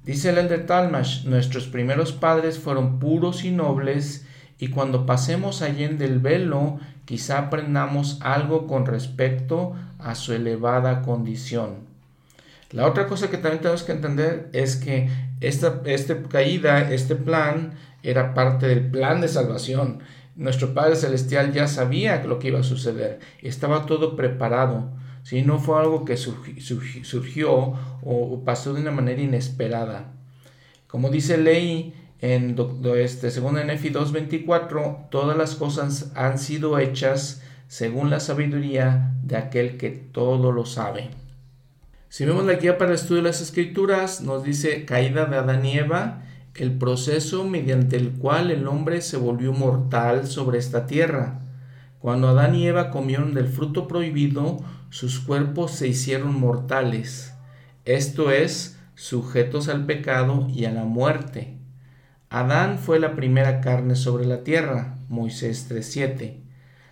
Dice 0.08 0.30
el 0.30 0.38
Elder 0.38 0.66
Talmash, 0.66 1.26
nuestros 1.26 1.68
primeros 1.68 2.14
padres 2.14 2.60
fueron 2.60 2.98
puros 2.98 3.44
y 3.44 3.52
nobles, 3.52 4.26
y 4.58 4.70
cuando 4.70 5.06
pasemos 5.06 5.62
allende 5.62 6.06
el 6.06 6.20
velo, 6.20 6.80
quizá 7.04 7.40
aprendamos 7.40 8.18
algo 8.22 8.68
con 8.68 8.86
respecto 8.86 9.76
a 10.00 10.16
su 10.16 10.32
elevada 10.32 11.02
condición. 11.02 11.80
La 12.72 12.88
otra 12.88 13.08
cosa 13.08 13.30
que 13.30 13.38
también 13.38 13.62
tenemos 13.62 13.84
que 13.84 13.92
entender 13.92 14.50
es 14.54 14.78
que 14.78 15.10
esta, 15.42 15.82
esta 15.84 16.24
caída, 16.24 16.90
este 16.90 17.18
plan, 17.18 17.74
era 18.02 18.34
parte 18.34 18.70
del 18.70 18.90
plan 18.90 19.20
de 19.20 19.28
salvación. 19.28 20.00
Nuestro 20.38 20.74
Padre 20.74 20.96
Celestial 20.96 21.52
ya 21.52 21.68
sabía 21.68 22.24
lo 22.24 22.40
que 22.40 22.48
iba 22.48 22.62
a 22.62 22.64
suceder, 22.64 23.20
estaba 23.42 23.86
todo 23.86 24.16
preparado. 24.16 24.90
¿Sí? 25.28 25.42
no 25.42 25.60
fue 25.60 25.78
algo 25.78 26.06
que 26.06 26.16
surgió 26.16 27.74
o 28.02 28.42
pasó 28.46 28.74
de 28.74 28.82
una 28.82 28.92
manera 28.92 29.22
inesperada. 29.22 30.14
Como 30.88 31.10
dice 31.10 31.38
Ley 31.38 31.94
en 32.22 32.56
este, 32.96 33.30
según 33.30 33.56
Nefi 33.56 33.90
2.24, 33.90 35.10
todas 35.10 35.38
las 35.38 35.56
cosas 35.56 36.14
han 36.16 36.40
sido 36.40 36.80
hechas 36.80 37.42
según 37.68 38.10
la 38.10 38.22
sabiduría 38.22 39.16
de 39.22 39.36
aquel 39.36 39.76
que 39.76 39.90
todo 39.90 40.54
lo 40.54 40.66
sabe. 40.66 41.10
Si 42.08 42.26
vemos 42.26 42.46
la 42.46 42.54
guía 42.54 42.78
para 42.78 42.92
el 42.92 42.96
estudio 42.96 43.18
de 43.22 43.28
las 43.28 43.42
escrituras, 43.42 44.22
nos 44.22 44.46
dice 44.46 44.86
caída 44.86 45.26
de 45.26 45.36
Adán 45.36 45.66
y 45.66 45.78
Eva, 45.78 46.24
el 46.56 46.72
proceso 46.78 47.44
mediante 47.44 47.98
el 47.98 48.14
cual 48.14 48.50
el 48.50 48.66
hombre 48.66 49.02
se 49.02 49.18
volvió 49.18 49.52
mortal 49.52 50.26
sobre 50.26 50.58
esta 50.58 50.88
tierra. 50.88 51.42
Cuando 52.00 52.30
Adán 52.30 52.56
y 52.56 52.66
Eva 52.66 52.92
comieron 52.92 53.34
del 53.34 53.48
fruto 53.48 53.90
prohibido, 53.90 54.64
sus 54.90 55.20
cuerpos 55.20 55.72
se 55.72 55.88
hicieron 55.88 56.40
mortales, 56.40 57.34
esto 57.86 58.32
es, 58.32 58.78
sujetos 58.96 59.70
al 59.70 59.86
pecado 59.86 60.48
y 60.50 60.66
a 60.66 60.72
la 60.72 60.84
muerte. 60.84 61.58
Adán 62.30 62.80
fue 62.80 63.00
la 63.00 63.16
primera 63.16 63.62
carne 63.62 63.96
sobre 63.96 64.26
la 64.26 64.44
tierra, 64.44 64.98
Moisés 65.08 65.70
3.7. 65.72 66.42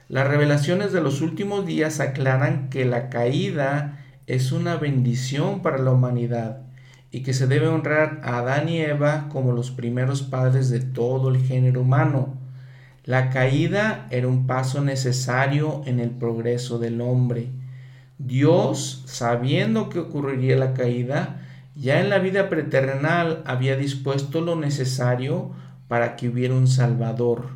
Las 0.07 0.27
revelaciones 0.27 0.93
de 0.93 1.01
los 1.01 1.21
últimos 1.21 1.65
días 1.65 1.99
aclaran 1.99 2.69
que 2.69 2.85
la 2.85 3.09
caída 3.09 4.05
es 4.27 4.51
una 4.51 4.77
bendición 4.77 5.61
para 5.61 5.77
la 5.77 5.91
humanidad 5.91 6.61
y 7.11 7.23
que 7.23 7.33
se 7.33 7.47
debe 7.47 7.67
honrar 7.67 8.21
a 8.23 8.37
Adán 8.37 8.69
y 8.69 8.79
Eva 8.79 9.27
como 9.29 9.51
los 9.51 9.71
primeros 9.71 10.21
padres 10.21 10.69
de 10.69 10.79
todo 10.79 11.29
el 11.29 11.41
género 11.41 11.81
humano. 11.81 12.37
La 13.03 13.29
caída 13.29 14.07
era 14.09 14.27
un 14.27 14.47
paso 14.47 14.81
necesario 14.81 15.81
en 15.85 15.99
el 15.99 16.11
progreso 16.11 16.79
del 16.79 17.01
hombre. 17.01 17.49
Dios, 18.17 19.03
sabiendo 19.05 19.89
que 19.89 19.99
ocurriría 19.99 20.55
la 20.55 20.73
caída, 20.73 21.41
ya 21.75 21.99
en 21.99 22.09
la 22.09 22.19
vida 22.19 22.49
preterrenal 22.49 23.43
había 23.45 23.75
dispuesto 23.75 24.41
lo 24.41 24.55
necesario 24.55 25.51
para 25.87 26.15
que 26.15 26.29
hubiera 26.29 26.53
un 26.53 26.67
Salvador. 26.67 27.49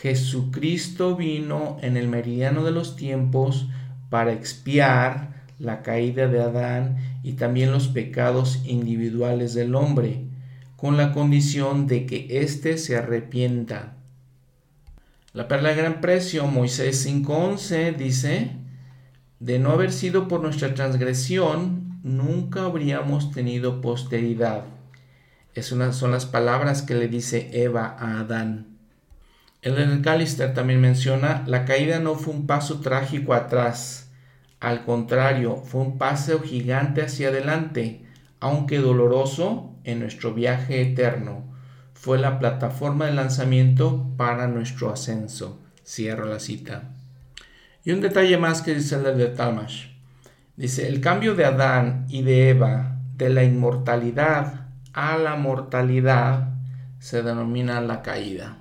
Jesucristo 0.00 1.16
vino 1.16 1.76
en 1.82 1.96
el 1.96 2.08
meridiano 2.08 2.64
de 2.64 2.70
los 2.70 2.96
tiempos 2.96 3.68
para 4.10 4.32
expiar 4.32 5.44
la 5.58 5.82
caída 5.82 6.26
de 6.28 6.42
Adán 6.42 6.96
y 7.22 7.34
también 7.34 7.70
los 7.70 7.88
pecados 7.88 8.62
individuales 8.64 9.54
del 9.54 9.74
hombre, 9.74 10.24
con 10.76 10.96
la 10.96 11.12
condición 11.12 11.86
de 11.86 12.06
que 12.06 12.26
éste 12.40 12.76
se 12.76 12.96
arrepienta. 12.96 13.94
La 15.32 15.48
perla 15.48 15.70
de 15.70 15.76
gran 15.76 16.00
precio, 16.00 16.46
Moisés 16.46 17.06
5.11, 17.06 17.96
dice, 17.96 18.50
de 19.40 19.58
no 19.58 19.70
haber 19.70 19.92
sido 19.92 20.28
por 20.28 20.40
nuestra 20.40 20.74
transgresión, 20.74 22.00
nunca 22.02 22.64
habríamos 22.64 23.30
tenido 23.30 23.80
posteridad. 23.80 24.64
Es 25.54 25.72
una, 25.72 25.92
son 25.92 26.10
las 26.10 26.26
palabras 26.26 26.82
que 26.82 26.94
le 26.94 27.08
dice 27.08 27.50
Eva 27.52 27.96
a 27.98 28.20
Adán. 28.20 28.78
El 29.62 30.02
Callister 30.02 30.52
también 30.52 30.80
menciona, 30.80 31.42
la 31.46 31.64
caída 31.64 31.98
no 31.98 32.16
fue 32.16 32.34
un 32.34 32.46
paso 32.46 32.80
trágico 32.80 33.32
atrás, 33.32 34.04
al 34.64 34.86
contrario, 34.86 35.56
fue 35.56 35.82
un 35.82 35.98
paseo 35.98 36.40
gigante 36.40 37.02
hacia 37.02 37.28
adelante, 37.28 38.06
aunque 38.40 38.78
doloroso, 38.78 39.74
en 39.84 40.00
nuestro 40.00 40.32
viaje 40.32 40.80
eterno. 40.80 41.44
Fue 41.92 42.18
la 42.18 42.38
plataforma 42.38 43.04
de 43.04 43.12
lanzamiento 43.12 44.06
para 44.16 44.46
nuestro 44.46 44.90
ascenso. 44.90 45.60
Cierro 45.84 46.24
la 46.24 46.40
cita. 46.40 46.94
Y 47.84 47.92
un 47.92 48.00
detalle 48.00 48.36
más 48.38 48.62
que 48.62 48.74
dice 48.74 48.96
el 48.96 49.18
de 49.18 49.26
Talmash. 49.26 49.88
Dice, 50.56 50.88
el 50.88 51.00
cambio 51.00 51.34
de 51.34 51.44
Adán 51.44 52.06
y 52.08 52.22
de 52.22 52.50
Eva 52.50 52.98
de 53.16 53.28
la 53.28 53.44
inmortalidad 53.44 54.68
a 54.92 55.18
la 55.18 55.36
mortalidad 55.36 56.54
se 56.98 57.22
denomina 57.22 57.80
la 57.80 58.02
caída. 58.02 58.58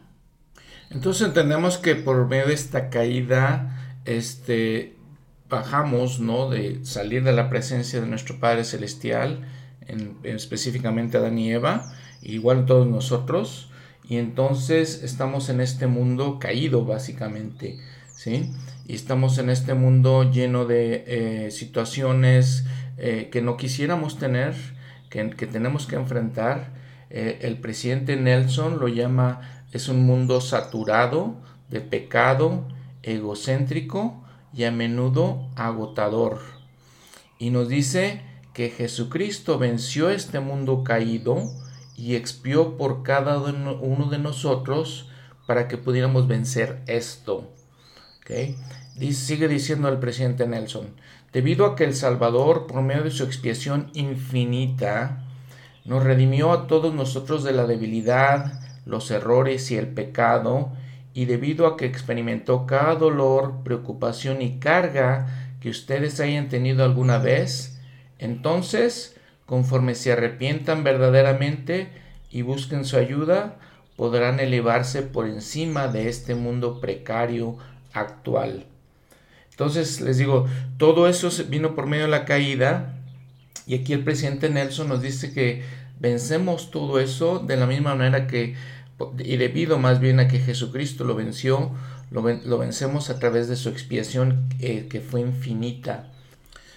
Entonces 0.89 1.28
entendemos 1.28 1.78
que 1.78 1.95
por 1.95 2.28
medio 2.28 2.48
de 2.48 2.54
esta 2.54 2.89
caída, 2.89 3.98
este, 4.06 4.95
bajamos, 5.50 6.19
¿no? 6.19 6.50
De 6.50 6.84
salir 6.84 7.24
de 7.24 7.34
la 7.34 7.50
presencia 7.50 8.02
de 8.02 8.08
nuestro 8.08 8.39
Padre 8.39 8.63
Celestial, 8.63 9.48
en, 9.88 10.17
específicamente 10.24 11.17
Adán 11.17 11.38
y 11.38 11.52
Eva, 11.52 11.93
igual 12.21 12.65
todos 12.65 12.88
nosotros, 12.88 13.69
y 14.08 14.17
entonces 14.17 15.04
estamos 15.04 15.50
en 15.50 15.62
este 15.62 15.88
mundo 15.88 16.39
caído, 16.39 16.86
básicamente, 16.86 17.80
¿sí? 18.13 18.52
Y 18.86 18.96
estamos 18.96 19.38
en 19.38 19.50
este 19.50 19.74
mundo 19.74 20.30
lleno 20.30 20.65
de 20.65 21.04
eh, 21.08 21.52
situaciones 21.52 22.65
eh, 22.98 23.30
que 23.32 23.41
no 23.41 23.56
quisiéramos 23.56 24.17
tener, 24.17 24.56
que, 25.10 25.24
tenemos 25.48 25.86
que 25.86 25.96
enfrentar. 25.96 26.74
Eh, 27.10 27.39
el 27.43 27.60
presidente 27.60 28.17
Nelson 28.17 28.80
lo 28.80 28.88
llama, 28.88 29.65
es 29.72 29.88
un 29.88 30.06
mundo 30.06 30.41
saturado 30.41 31.36
de 31.69 31.80
pecado, 31.80 32.67
egocéntrico 33.04 34.22
y 34.54 34.65
a 34.65 34.72
menudo 34.72 35.50
agotador. 35.56 36.39
Y 37.39 37.52
nos 37.52 37.69
dice 37.69 38.22
que 38.54 38.69
Jesucristo 38.69 39.58
venció 39.58 40.10
este 40.10 40.39
mundo 40.39 40.84
caído 40.84 41.50
y 41.96 42.15
expió 42.15 42.78
por 42.78 43.04
cada 43.04 43.39
uno 43.39 44.10
de 44.10 44.19
nosotros 44.19 45.10
para 45.48 45.67
que 45.67 45.78
pudiéramos 45.78 46.28
vencer 46.28 46.84
esto 46.88 47.54
sigue 49.14 49.48
diciendo 49.48 49.90
el 49.90 50.00
presidente 50.00 50.48
Nelson, 50.48 50.88
debido 51.32 51.66
a 51.66 51.76
que 51.76 51.84
el 51.84 51.96
Salvador, 51.96 52.68
por 52.68 52.82
medio 52.82 53.04
de 53.04 53.12
su 53.12 53.24
expiación 53.24 53.90
infinita, 53.94 55.26
nos 55.86 56.04
redimió 56.04 56.52
a 56.52 56.68
todos 56.68 56.94
nosotros 56.94 57.44
de 57.44 57.52
la 57.52 57.66
debilidad, 57.66 58.62
los 58.86 59.12
errores 59.12 59.70
y 59.72 59.78
el 59.78 59.88
pecado, 59.88 60.72
y 61.14 61.26
debido 61.26 61.68
a 61.68 61.78
que 61.78 61.86
experimentó 61.86 62.66
cada 62.66 62.96
dolor, 62.96 63.64
preocupación 63.64 64.42
y 64.42 64.60
carga 64.60 65.56
que 65.60 65.70
ustedes 65.70 66.20
hayan 66.20 66.50
tenido 66.50 66.84
alguna 66.84 67.18
vez, 67.18 67.80
entonces, 68.20 69.18
conforme 69.46 69.96
se 69.96 70.14
arrepientan 70.14 70.84
verdaderamente 70.84 71.90
y 72.32 72.42
busquen 72.42 72.86
su 72.86 72.98
ayuda, 72.98 73.58
podrán 73.96 74.40
elevarse 74.40 75.04
por 75.04 75.28
encima 75.28 75.88
de 75.88 76.10
este 76.10 76.36
mundo 76.36 76.80
precario 76.80 77.58
actual. 77.93 78.65
Entonces, 79.51 80.01
les 80.01 80.17
digo, 80.17 80.47
todo 80.77 81.08
eso 81.08 81.29
vino 81.47 81.75
por 81.75 81.86
medio 81.86 82.06
de 82.06 82.12
la 82.12 82.25
caída 82.25 82.95
y 83.65 83.75
aquí 83.75 83.93
el 83.93 84.03
presidente 84.03 84.49
Nelson 84.49 84.89
nos 84.89 85.01
dice 85.01 85.32
que 85.32 85.63
vencemos 85.99 86.71
todo 86.71 86.99
eso 86.99 87.39
de 87.39 87.56
la 87.56 87.67
misma 87.67 87.95
manera 87.95 88.27
que, 88.27 88.56
y 89.19 89.38
debido 89.38 89.77
más 89.77 89.99
bien 89.99 90.19
a 90.19 90.27
que 90.27 90.39
Jesucristo 90.39 91.03
lo 91.03 91.15
venció, 91.15 91.71
lo, 92.12 92.58
vencemos 92.58 93.10
a 93.10 93.19
través 93.19 93.47
de 93.47 93.56
su 93.56 93.69
expiación 93.69 94.49
eh, 94.60 94.88
que 94.89 95.01
fue 95.01 95.21
infinita. 95.21 96.10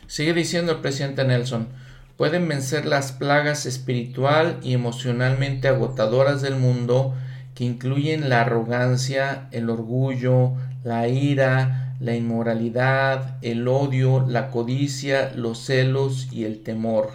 Sigue 0.06 0.32
diciendo 0.32 0.72
el 0.72 0.78
presidente 0.78 1.24
Nelson, 1.24 1.68
pueden 2.16 2.46
vencer 2.48 2.86
las 2.86 3.12
plagas 3.12 3.66
espiritual 3.66 4.58
y 4.62 4.72
emocionalmente 4.72 5.68
agotadoras 5.68 6.40
del 6.40 6.56
mundo 6.56 7.14
que 7.56 7.64
incluyen 7.64 8.28
la 8.28 8.42
arrogancia, 8.42 9.48
el 9.50 9.70
orgullo, 9.70 10.52
la 10.84 11.08
ira, 11.08 11.96
la 12.00 12.14
inmoralidad, 12.14 13.38
el 13.42 13.66
odio, 13.66 14.26
la 14.28 14.50
codicia, 14.50 15.32
los 15.34 15.64
celos 15.64 16.28
y 16.30 16.44
el 16.44 16.62
temor. 16.62 17.10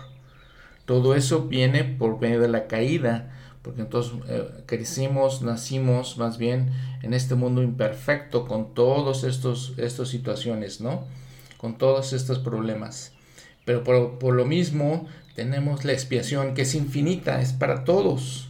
Todo 0.85 1.13
eso 1.13 1.47
viene 1.47 1.83
por 1.83 2.19
medio 2.19 2.41
de 2.41 2.47
la 2.47 2.65
caída, 2.65 3.31
porque 3.61 3.81
entonces 3.81 4.13
eh, 4.29 4.49
crecimos, 4.65 5.43
nacimos 5.43 6.17
más 6.17 6.39
bien 6.39 6.71
en 7.03 7.13
este 7.13 7.35
mundo 7.35 7.61
imperfecto 7.61 8.47
con 8.47 8.73
todas 8.73 9.23
estas 9.23 10.07
situaciones, 10.09 10.81
¿no? 10.81 11.05
Con 11.57 11.77
todos 11.77 12.13
estos 12.13 12.39
problemas. 12.39 13.13
Pero 13.63 13.83
por, 13.83 14.17
por 14.17 14.33
lo 14.33 14.45
mismo 14.45 15.05
tenemos 15.35 15.85
la 15.85 15.91
expiación 15.91 16.55
que 16.55 16.63
es 16.63 16.73
infinita, 16.73 17.41
es 17.41 17.53
para 17.53 17.83
todos. 17.83 18.49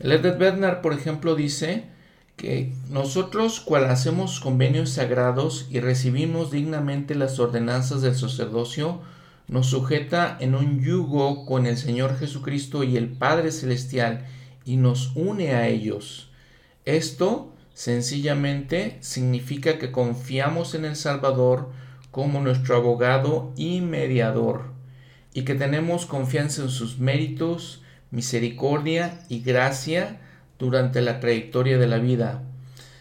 El 0.00 0.12
Edith 0.12 0.38
Bednar, 0.38 0.80
por 0.80 0.92
ejemplo, 0.92 1.34
dice, 1.34 1.84
que 2.38 2.72
nosotros 2.88 3.58
cual 3.58 3.86
hacemos 3.86 4.38
convenios 4.38 4.90
sagrados 4.90 5.66
y 5.70 5.80
recibimos 5.80 6.52
dignamente 6.52 7.16
las 7.16 7.40
ordenanzas 7.40 8.00
del 8.00 8.14
sacerdocio, 8.14 9.00
nos 9.48 9.66
sujeta 9.66 10.36
en 10.40 10.54
un 10.54 10.80
yugo 10.80 11.44
con 11.44 11.66
el 11.66 11.76
Señor 11.76 12.16
Jesucristo 12.16 12.84
y 12.84 12.96
el 12.96 13.08
Padre 13.08 13.50
Celestial 13.50 14.24
y 14.64 14.76
nos 14.76 15.16
une 15.16 15.54
a 15.54 15.66
ellos. 15.66 16.30
Esto 16.84 17.52
sencillamente 17.74 18.98
significa 19.00 19.78
que 19.78 19.90
confiamos 19.90 20.74
en 20.74 20.84
el 20.84 20.94
Salvador 20.94 21.70
como 22.12 22.40
nuestro 22.40 22.76
abogado 22.76 23.52
y 23.56 23.80
mediador 23.80 24.66
y 25.34 25.42
que 25.42 25.54
tenemos 25.54 26.06
confianza 26.06 26.62
en 26.62 26.70
sus 26.70 26.98
méritos, 26.98 27.82
misericordia 28.10 29.20
y 29.28 29.40
gracia 29.40 30.20
durante 30.58 31.00
la 31.00 31.20
trayectoria 31.20 31.78
de 31.78 31.86
la 31.86 31.98
vida. 31.98 32.42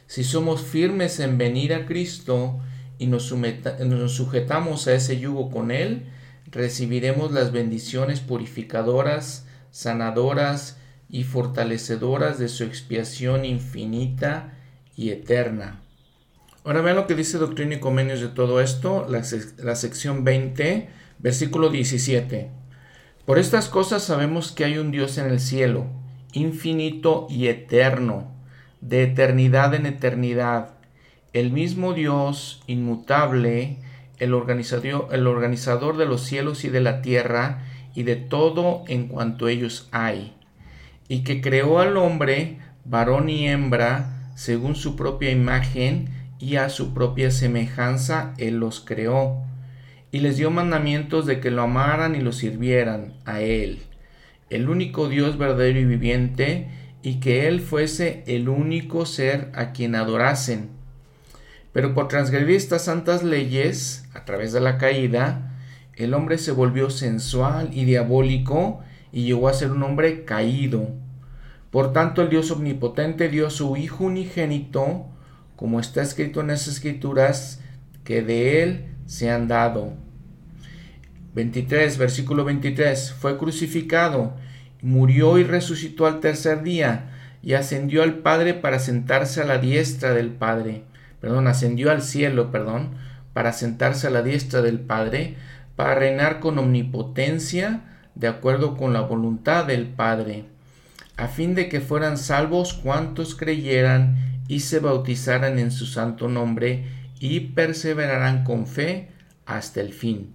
Si 0.07 0.23
somos 0.23 0.61
firmes 0.61 1.19
en 1.19 1.37
venir 1.37 1.73
a 1.73 1.85
Cristo 1.85 2.59
y 2.97 3.07
nos, 3.07 3.25
sujetamos 3.25 4.87
a 4.87 4.93
ese 4.93 5.19
yugo 5.19 5.49
con 5.49 5.71
Él, 5.71 6.05
recibiremos 6.49 7.31
las 7.31 7.51
bendiciones 7.51 8.21
purificadoras, 8.21 9.45
sanadoras 9.71 10.77
y 11.09 11.23
fortalecedoras 11.23 12.39
de 12.39 12.47
su 12.47 12.63
expiación 12.63 13.45
infinita 13.45 14.53
y 14.95 15.09
eterna. 15.09 15.81
Ahora 16.63 16.81
vean 16.81 16.95
lo 16.97 17.07
que 17.07 17.15
dice 17.15 17.37
Doctrina 17.37 17.75
y 17.75 17.79
Comenios 17.79 18.19
de 18.19 18.27
todo 18.27 18.61
esto, 18.61 19.07
la, 19.09 19.23
la 19.57 19.75
sección 19.75 20.23
20, 20.23 20.89
versículo 21.19 21.69
17. 21.69 22.56
Por 23.27 23.39
estas 23.39 23.67
cosas 23.67 24.03
sabemos 24.03 24.53
que 24.53 24.63
hay 24.63 24.77
un 24.77 24.89
Dios 24.89 25.17
en 25.17 25.25
el 25.25 25.41
cielo, 25.41 25.87
infinito 26.31 27.27
y 27.29 27.47
eterno, 27.47 28.31
de 28.79 29.03
eternidad 29.03 29.73
en 29.73 29.85
eternidad, 29.85 30.75
el 31.33 31.51
mismo 31.51 31.91
Dios 31.91 32.63
inmutable, 32.67 33.79
el 34.17 34.33
organizador, 34.33 35.09
el 35.11 35.27
organizador 35.27 35.97
de 35.97 36.05
los 36.05 36.21
cielos 36.21 36.63
y 36.63 36.69
de 36.69 36.79
la 36.79 37.01
tierra 37.01 37.65
y 37.93 38.03
de 38.03 38.15
todo 38.15 38.85
en 38.87 39.09
cuanto 39.09 39.49
ellos 39.49 39.89
hay, 39.91 40.33
y 41.09 41.25
que 41.25 41.41
creó 41.41 41.79
al 41.79 41.97
hombre, 41.97 42.59
varón 42.85 43.27
y 43.27 43.49
hembra, 43.49 44.31
según 44.35 44.77
su 44.77 44.95
propia 44.95 45.31
imagen 45.31 46.29
y 46.39 46.55
a 46.55 46.69
su 46.69 46.93
propia 46.93 47.29
semejanza, 47.31 48.33
él 48.37 48.55
los 48.61 48.79
creó, 48.79 49.43
y 50.11 50.19
les 50.19 50.37
dio 50.37 50.51
mandamientos 50.51 51.25
de 51.25 51.39
que 51.39 51.51
lo 51.51 51.63
amaran 51.63 52.15
y 52.15 52.21
lo 52.21 52.31
sirvieran 52.31 53.13
a 53.25 53.41
él, 53.41 53.79
el 54.49 54.69
único 54.69 55.09
Dios 55.09 55.37
verdadero 55.37 55.79
y 55.79 55.85
viviente, 55.85 56.69
y 57.03 57.19
que 57.19 57.47
él 57.47 57.61
fuese 57.61 58.23
el 58.27 58.49
único 58.49 59.05
ser 59.05 59.51
a 59.53 59.71
quien 59.71 59.95
adorasen 59.95 60.77
pero 61.77 61.93
por 61.93 62.07
transgredir 62.07 62.55
estas 62.55 62.85
santas 62.85 63.21
leyes, 63.21 64.09
a 64.15 64.25
través 64.25 64.51
de 64.51 64.59
la 64.59 64.79
caída, 64.79 65.51
el 65.93 66.15
hombre 66.15 66.39
se 66.39 66.51
volvió 66.51 66.89
sensual 66.89 67.69
y 67.71 67.85
diabólico 67.85 68.79
y 69.11 69.25
llegó 69.25 69.47
a 69.47 69.53
ser 69.53 69.69
un 69.69 69.83
hombre 69.83 70.25
caído. 70.25 70.89
Por 71.69 71.93
tanto, 71.93 72.23
el 72.23 72.31
Dios 72.31 72.49
omnipotente 72.49 73.29
dio 73.29 73.45
a 73.45 73.51
su 73.51 73.77
Hijo 73.77 74.05
unigénito, 74.05 75.05
como 75.55 75.79
está 75.79 76.01
escrito 76.01 76.41
en 76.41 76.47
las 76.47 76.67
escrituras, 76.67 77.61
que 78.03 78.23
de 78.23 78.63
él 78.63 78.85
se 79.07 79.31
han 79.31 79.47
dado. 79.47 79.93
23, 81.33 81.97
versículo 81.97 82.45
23, 82.45 83.13
fue 83.13 83.39
crucificado, 83.39 84.35
murió 84.83 85.39
y 85.39 85.43
resucitó 85.43 86.05
al 86.05 86.19
tercer 86.19 86.61
día, 86.61 87.09
y 87.41 87.53
ascendió 87.53 88.03
al 88.03 88.19
Padre 88.19 88.53
para 88.53 88.77
sentarse 88.77 89.41
a 89.41 89.45
la 89.45 89.57
diestra 89.57 90.13
del 90.13 90.29
Padre 90.29 90.83
perdón, 91.19 91.47
ascendió 91.47 91.91
al 91.91 92.01
cielo, 92.01 92.51
perdón, 92.51 92.91
para 93.33 93.53
sentarse 93.53 94.07
a 94.07 94.09
la 94.09 94.21
diestra 94.21 94.61
del 94.61 94.79
Padre, 94.79 95.35
para 95.75 95.95
reinar 95.95 96.39
con 96.39 96.57
omnipotencia, 96.57 97.81
de 98.15 98.27
acuerdo 98.27 98.77
con 98.77 98.93
la 98.93 99.01
voluntad 99.01 99.65
del 99.65 99.87
Padre, 99.87 100.45
a 101.17 101.27
fin 101.27 101.55
de 101.55 101.69
que 101.69 101.81
fueran 101.81 102.17
salvos 102.17 102.73
cuantos 102.73 103.35
creyeran 103.35 104.41
y 104.47 104.61
se 104.61 104.79
bautizaran 104.79 105.59
en 105.59 105.71
su 105.71 105.85
santo 105.85 106.27
nombre 106.29 106.85
y 107.19 107.39
perseveraran 107.39 108.43
con 108.43 108.67
fe 108.67 109.09
hasta 109.45 109.81
el 109.81 109.93
fin. 109.93 110.33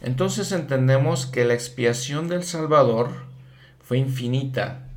Entonces 0.00 0.52
entendemos 0.52 1.26
que 1.26 1.44
la 1.44 1.54
expiación 1.54 2.28
del 2.28 2.42
Salvador 2.42 3.10
fue 3.80 3.98
infinita, 3.98 4.88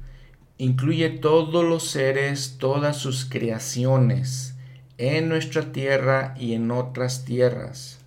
incluye 0.58 1.10
todos 1.10 1.64
los 1.64 1.90
seres, 1.90 2.58
todas 2.60 2.98
sus 2.98 3.26
creaciones, 3.26 4.56
en 4.98 5.30
nuestra 5.30 5.72
tierra 5.72 6.34
y 6.40 6.54
en 6.54 6.72
otras 6.72 7.26
tierras. 7.26 8.00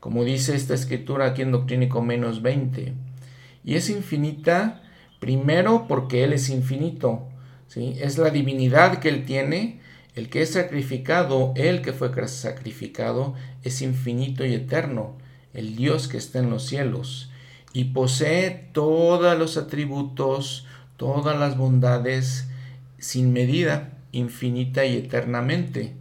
Como 0.00 0.24
dice 0.24 0.54
esta 0.54 0.74
escritura 0.74 1.26
aquí 1.26 1.42
en 1.42 1.52
Doctrínico 1.52 2.02
menos 2.02 2.42
20. 2.42 2.92
Y 3.64 3.74
es 3.74 3.88
infinita 3.88 4.82
primero 5.18 5.86
porque 5.88 6.24
Él 6.24 6.32
es 6.32 6.50
infinito. 6.50 7.26
¿sí? 7.68 7.96
Es 8.00 8.18
la 8.18 8.30
divinidad 8.30 8.98
que 8.98 9.08
Él 9.08 9.24
tiene. 9.24 9.80
El 10.14 10.28
que 10.28 10.42
es 10.42 10.52
sacrificado, 10.52 11.52
el 11.56 11.82
que 11.82 11.92
fue 11.92 12.10
sacrificado, 12.28 13.34
es 13.62 13.82
infinito 13.82 14.44
y 14.44 14.54
eterno. 14.54 15.16
El 15.52 15.76
Dios 15.76 16.08
que 16.08 16.18
está 16.18 16.38
en 16.38 16.50
los 16.50 16.66
cielos. 16.66 17.30
Y 17.72 17.84
posee 17.86 18.68
todos 18.72 19.36
los 19.36 19.56
atributos, 19.56 20.66
todas 20.96 21.38
las 21.38 21.56
bondades 21.56 22.46
sin 22.98 23.32
medida, 23.32 23.98
infinita 24.12 24.84
y 24.84 24.96
eternamente. 24.96 25.94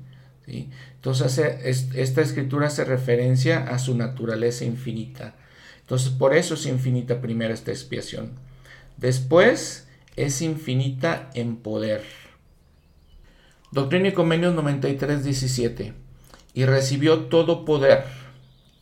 Entonces 0.46 1.40
esta 1.96 2.22
escritura 2.22 2.68
hace 2.68 2.86
referencia 2.86 3.64
a 3.64 3.80
su 3.80 3.98
naturaleza 3.98 4.66
infinita. 4.66 5.34
Entonces 5.82 6.10
por 6.10 6.36
eso 6.36 6.54
es 6.54 6.66
infinita 6.66 7.20
primero 7.20 7.54
esta 7.54 7.72
expiación. 7.72 8.32
Después 8.98 9.88
es 10.16 10.42
infinita 10.42 11.32
en 11.34 11.56
poder. 11.58 12.04
Doctrina 13.74 14.10
y 14.10 14.12
Convenios 14.12 14.54
93, 14.54 15.24
17. 15.24 15.94
Y 16.54 16.66
recibió 16.66 17.22
todo 17.22 17.66
poder, 17.66 18.04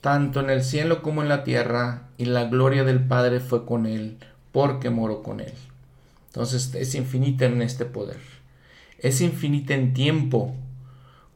tanto 0.02 0.42
en 0.42 0.50
el 0.50 0.66
cielo 0.66 1.02
como 1.02 1.22
en 1.22 1.30
la 1.30 1.46
tierra, 1.46 2.10
y 2.18 2.26
la 2.26 2.44
gloria 2.44 2.84
del 2.84 3.00
Padre 3.00 3.40
fue 3.40 3.66
con 3.66 3.86
él, 3.86 4.18
porque 4.52 4.90
moró 4.90 5.24
con 5.24 5.40
él. 5.40 5.54
Entonces 6.28 6.76
es 6.76 6.94
infinita 6.96 7.46
en 7.46 7.62
este 7.62 7.86
poder. 7.86 8.18
Es 9.00 9.22
infinita 9.22 9.76
en 9.76 9.94
tiempo, 9.94 10.54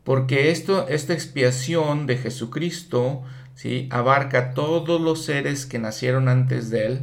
porque 0.04 0.52
esto, 0.52 0.90
esta 0.90 1.14
expiación 1.14 2.08
de 2.08 2.18
Jesucristo 2.18 3.24
¿sí? 3.56 3.88
abarca 3.90 4.54
todos 4.54 5.00
los 5.00 5.24
seres 5.24 5.66
que 5.66 5.80
nacieron 5.80 6.28
antes 6.28 6.70
de 6.72 6.88
él, 6.88 7.00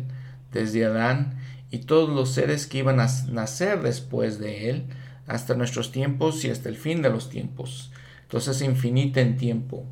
desde 0.52 0.84
Adán, 0.84 1.38
y 1.70 1.78
todos 1.78 2.10
los 2.10 2.28
seres 2.34 2.66
que 2.66 2.76
iban 2.76 3.00
a 3.00 3.08
nacer 3.30 3.80
después 3.80 4.38
de 4.38 4.68
él, 4.68 4.84
hasta 5.26 5.54
nuestros 5.54 5.92
tiempos 5.92 6.44
y 6.44 6.50
hasta 6.50 6.68
el 6.68 6.76
fin 6.76 7.02
de 7.02 7.10
los 7.10 7.30
tiempos. 7.30 7.92
Entonces 8.22 8.56
es 8.56 8.62
infinita 8.62 9.20
en 9.20 9.36
tiempo. 9.36 9.84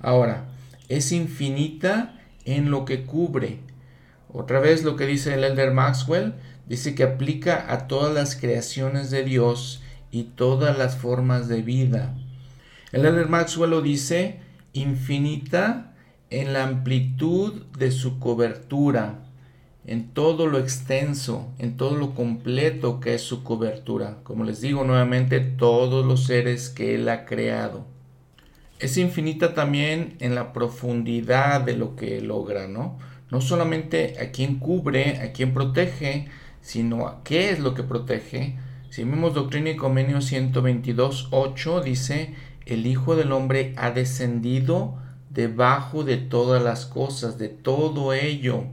Ahora, 0.00 0.46
es 0.88 1.12
infinita 1.12 2.20
en 2.44 2.70
lo 2.70 2.84
que 2.84 3.04
cubre. 3.04 3.60
Otra 4.32 4.60
vez 4.60 4.84
lo 4.84 4.96
que 4.96 5.06
dice 5.06 5.34
el 5.34 5.44
elder 5.44 5.72
Maxwell, 5.72 6.34
dice 6.66 6.94
que 6.94 7.04
aplica 7.04 7.72
a 7.72 7.86
todas 7.86 8.14
las 8.14 8.36
creaciones 8.36 9.10
de 9.10 9.24
Dios 9.24 9.82
y 10.10 10.24
todas 10.24 10.78
las 10.78 10.96
formas 10.96 11.48
de 11.48 11.62
vida. 11.62 12.14
El 12.92 13.04
Elder 13.04 13.28
Maxwell 13.28 13.70
lo 13.70 13.82
dice 13.82 14.38
infinita 14.72 15.94
en 16.30 16.52
la 16.52 16.62
amplitud 16.62 17.66
de 17.76 17.90
su 17.90 18.20
cobertura, 18.20 19.23
en 19.86 20.08
todo 20.08 20.46
lo 20.46 20.58
extenso, 20.58 21.48
en 21.58 21.76
todo 21.76 21.96
lo 21.96 22.14
completo 22.14 23.00
que 23.00 23.14
es 23.14 23.22
su 23.22 23.42
cobertura. 23.42 24.18
Como 24.22 24.44
les 24.44 24.60
digo 24.60 24.84
nuevamente, 24.84 25.40
todos 25.40 26.06
los 26.06 26.24
seres 26.24 26.70
que 26.70 26.94
Él 26.94 27.08
ha 27.08 27.26
creado. 27.26 27.86
Es 28.78 28.96
infinita 28.96 29.54
también 29.54 30.16
en 30.20 30.34
la 30.34 30.52
profundidad 30.52 31.60
de 31.60 31.76
lo 31.76 31.96
que 31.96 32.20
logra, 32.20 32.66
¿no? 32.66 32.98
No 33.30 33.40
solamente 33.40 34.16
a 34.20 34.30
quien 34.30 34.58
cubre, 34.58 35.20
a 35.20 35.32
quien 35.32 35.54
protege, 35.54 36.28
sino 36.60 37.06
a 37.06 37.22
qué 37.22 37.50
es 37.50 37.60
lo 37.60 37.74
que 37.74 37.82
protege. 37.82 38.56
Si 38.90 39.04
vemos 39.04 39.34
Doctrina 39.34 39.70
y 39.70 39.76
Convenio 39.76 40.20
122, 40.20 41.28
8, 41.30 41.80
dice, 41.82 42.34
el 42.66 42.86
Hijo 42.86 43.16
del 43.16 43.32
Hombre 43.32 43.74
ha 43.76 43.90
descendido 43.90 44.96
debajo 45.30 46.04
de 46.04 46.16
todas 46.16 46.62
las 46.62 46.86
cosas, 46.86 47.38
de 47.38 47.48
todo 47.48 48.12
ello. 48.12 48.64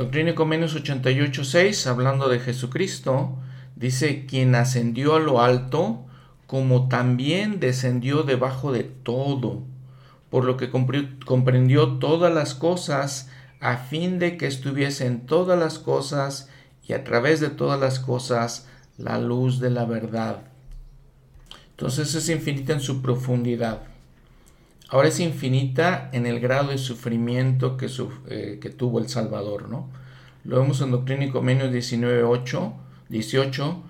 Doctrina 0.00 0.30
y 0.30 0.34
Convenios 0.34 0.74
88.6, 0.74 1.86
hablando 1.86 2.30
de 2.30 2.40
Jesucristo, 2.40 3.36
dice, 3.76 4.24
quien 4.24 4.54
ascendió 4.54 5.14
a 5.14 5.20
lo 5.20 5.42
alto, 5.42 6.06
como 6.46 6.88
también 6.88 7.60
descendió 7.60 8.22
debajo 8.22 8.72
de 8.72 8.84
todo, 8.84 9.62
por 10.30 10.46
lo 10.46 10.56
que 10.56 10.70
comprendió 10.70 11.98
todas 11.98 12.32
las 12.32 12.54
cosas, 12.54 13.28
a 13.60 13.76
fin 13.76 14.18
de 14.18 14.38
que 14.38 14.46
estuviese 14.46 15.04
en 15.04 15.26
todas 15.26 15.58
las 15.58 15.78
cosas 15.78 16.48
y 16.88 16.94
a 16.94 17.04
través 17.04 17.40
de 17.40 17.50
todas 17.50 17.78
las 17.78 18.00
cosas 18.00 18.68
la 18.96 19.18
luz 19.18 19.60
de 19.60 19.68
la 19.68 19.84
verdad. 19.84 20.44
Entonces 21.72 22.14
es 22.14 22.30
infinita 22.30 22.72
en 22.72 22.80
su 22.80 23.02
profundidad. 23.02 23.82
Ahora 24.90 25.06
es 25.06 25.20
infinita 25.20 26.10
en 26.12 26.26
el 26.26 26.40
grado 26.40 26.70
de 26.70 26.78
sufrimiento 26.78 27.76
que, 27.76 27.88
eh, 28.28 28.58
que 28.60 28.70
tuvo 28.70 28.98
el 28.98 29.08
Salvador, 29.08 29.68
¿no? 29.68 29.88
Lo 30.42 30.60
vemos 30.60 30.80
en 30.80 30.90
Doctrina 30.90 31.24
y 31.24 31.30
Convenios 31.30 31.70
19, 31.70 32.28
18, 33.08 33.82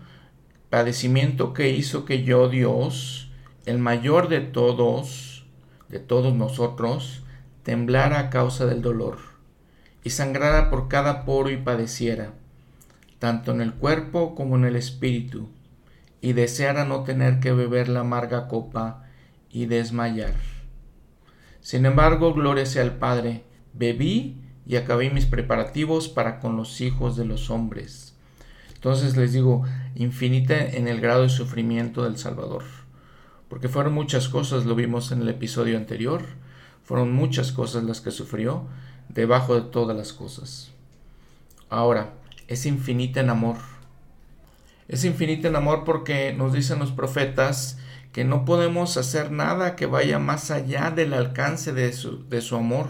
padecimiento 0.69 1.55
que 1.55 1.71
hizo 1.71 2.05
que 2.05 2.23
yo, 2.23 2.51
Dios, 2.51 3.31
el 3.65 3.79
mayor 3.79 4.29
de 4.29 4.41
todos, 4.41 5.47
de 5.89 6.01
todos 6.01 6.35
nosotros, 6.35 7.23
temblara 7.63 8.19
a 8.19 8.29
causa 8.29 8.67
del 8.67 8.83
dolor, 8.83 9.17
y 10.05 10.11
sangrara 10.11 10.69
por 10.69 10.89
cada 10.89 11.25
poro 11.25 11.49
y 11.49 11.57
padeciera, 11.57 12.35
tanto 13.19 13.53
en 13.53 13.63
el 13.63 13.73
cuerpo 13.73 14.35
como 14.35 14.57
en 14.57 14.67
el 14.67 14.77
espíritu, 14.77 15.49
y 16.21 16.35
deseara 16.35 16.85
no 16.85 17.05
tener 17.05 17.41
que 17.41 17.53
beber 17.53 17.89
la 17.89 18.01
amarga 18.01 18.49
copa 18.49 19.05
y 19.51 19.65
desmayar. 19.65 20.60
Sin 21.61 21.87
embargo, 21.87 22.33
gloria 22.35 22.67
sea 22.67 22.83
al 22.83 22.97
Padre, 22.97 23.45
bebí 23.73 24.37
y 24.67 24.77
acabé 24.77 25.11
mis 25.11 25.27
preparativos 25.27 26.09
para 26.09 26.41
con 26.41 26.57
los 26.57 26.81
hijos 26.81 27.17
de 27.17 27.25
los 27.25 27.51
hombres. 27.51 28.15
Entonces 28.75 29.17
les 29.17 29.33
digo, 29.33 29.65
infinita 29.95 30.59
en 30.59 30.89
el 30.89 31.01
grado 31.01 31.23
de 31.23 31.29
sufrimiento 31.29 32.05
del 32.05 32.17
Salvador. 32.17 32.65
Porque 33.49 33.69
fueron 33.69 33.93
muchas 33.93 34.29
cosas, 34.29 34.65
lo 34.65 34.75
vimos 34.75 35.13
en 35.13 35.23
el 35.23 35.29
episodio 35.29 35.77
anterior, 35.77 36.23
fueron 36.85 37.13
muchas 37.13 37.53
cosas 37.53 37.85
las 37.85 38.01
que 38.01 38.11
sufrió 38.11 38.65
debajo 39.09 39.55
de 39.55 39.63
todas 39.63 39.97
las 39.97 40.13
cosas. 40.13 40.71
Ahora, 41.69 42.15
es 42.49 42.65
infinita 42.65 43.21
en 43.21 43.31
amor. 43.31 43.57
Es 44.89 45.05
infinita 45.05 45.49
en 45.49 45.57
amor 45.57 45.85
porque 45.85 46.33
nos 46.33 46.53
dicen 46.53 46.79
los 46.79 46.91
profetas 46.91 47.79
que 48.13 48.25
no 48.25 48.45
podemos 48.45 48.97
hacer 48.97 49.31
nada 49.31 49.77
que 49.77 49.87
vaya 49.87 50.19
más 50.19 50.51
allá 50.51 50.91
del 50.91 51.15
alcance 51.15 51.73
de 51.73 51.93
su, 51.93 52.29
de 52.29 52.41
su 52.41 52.57
amor. 52.57 52.89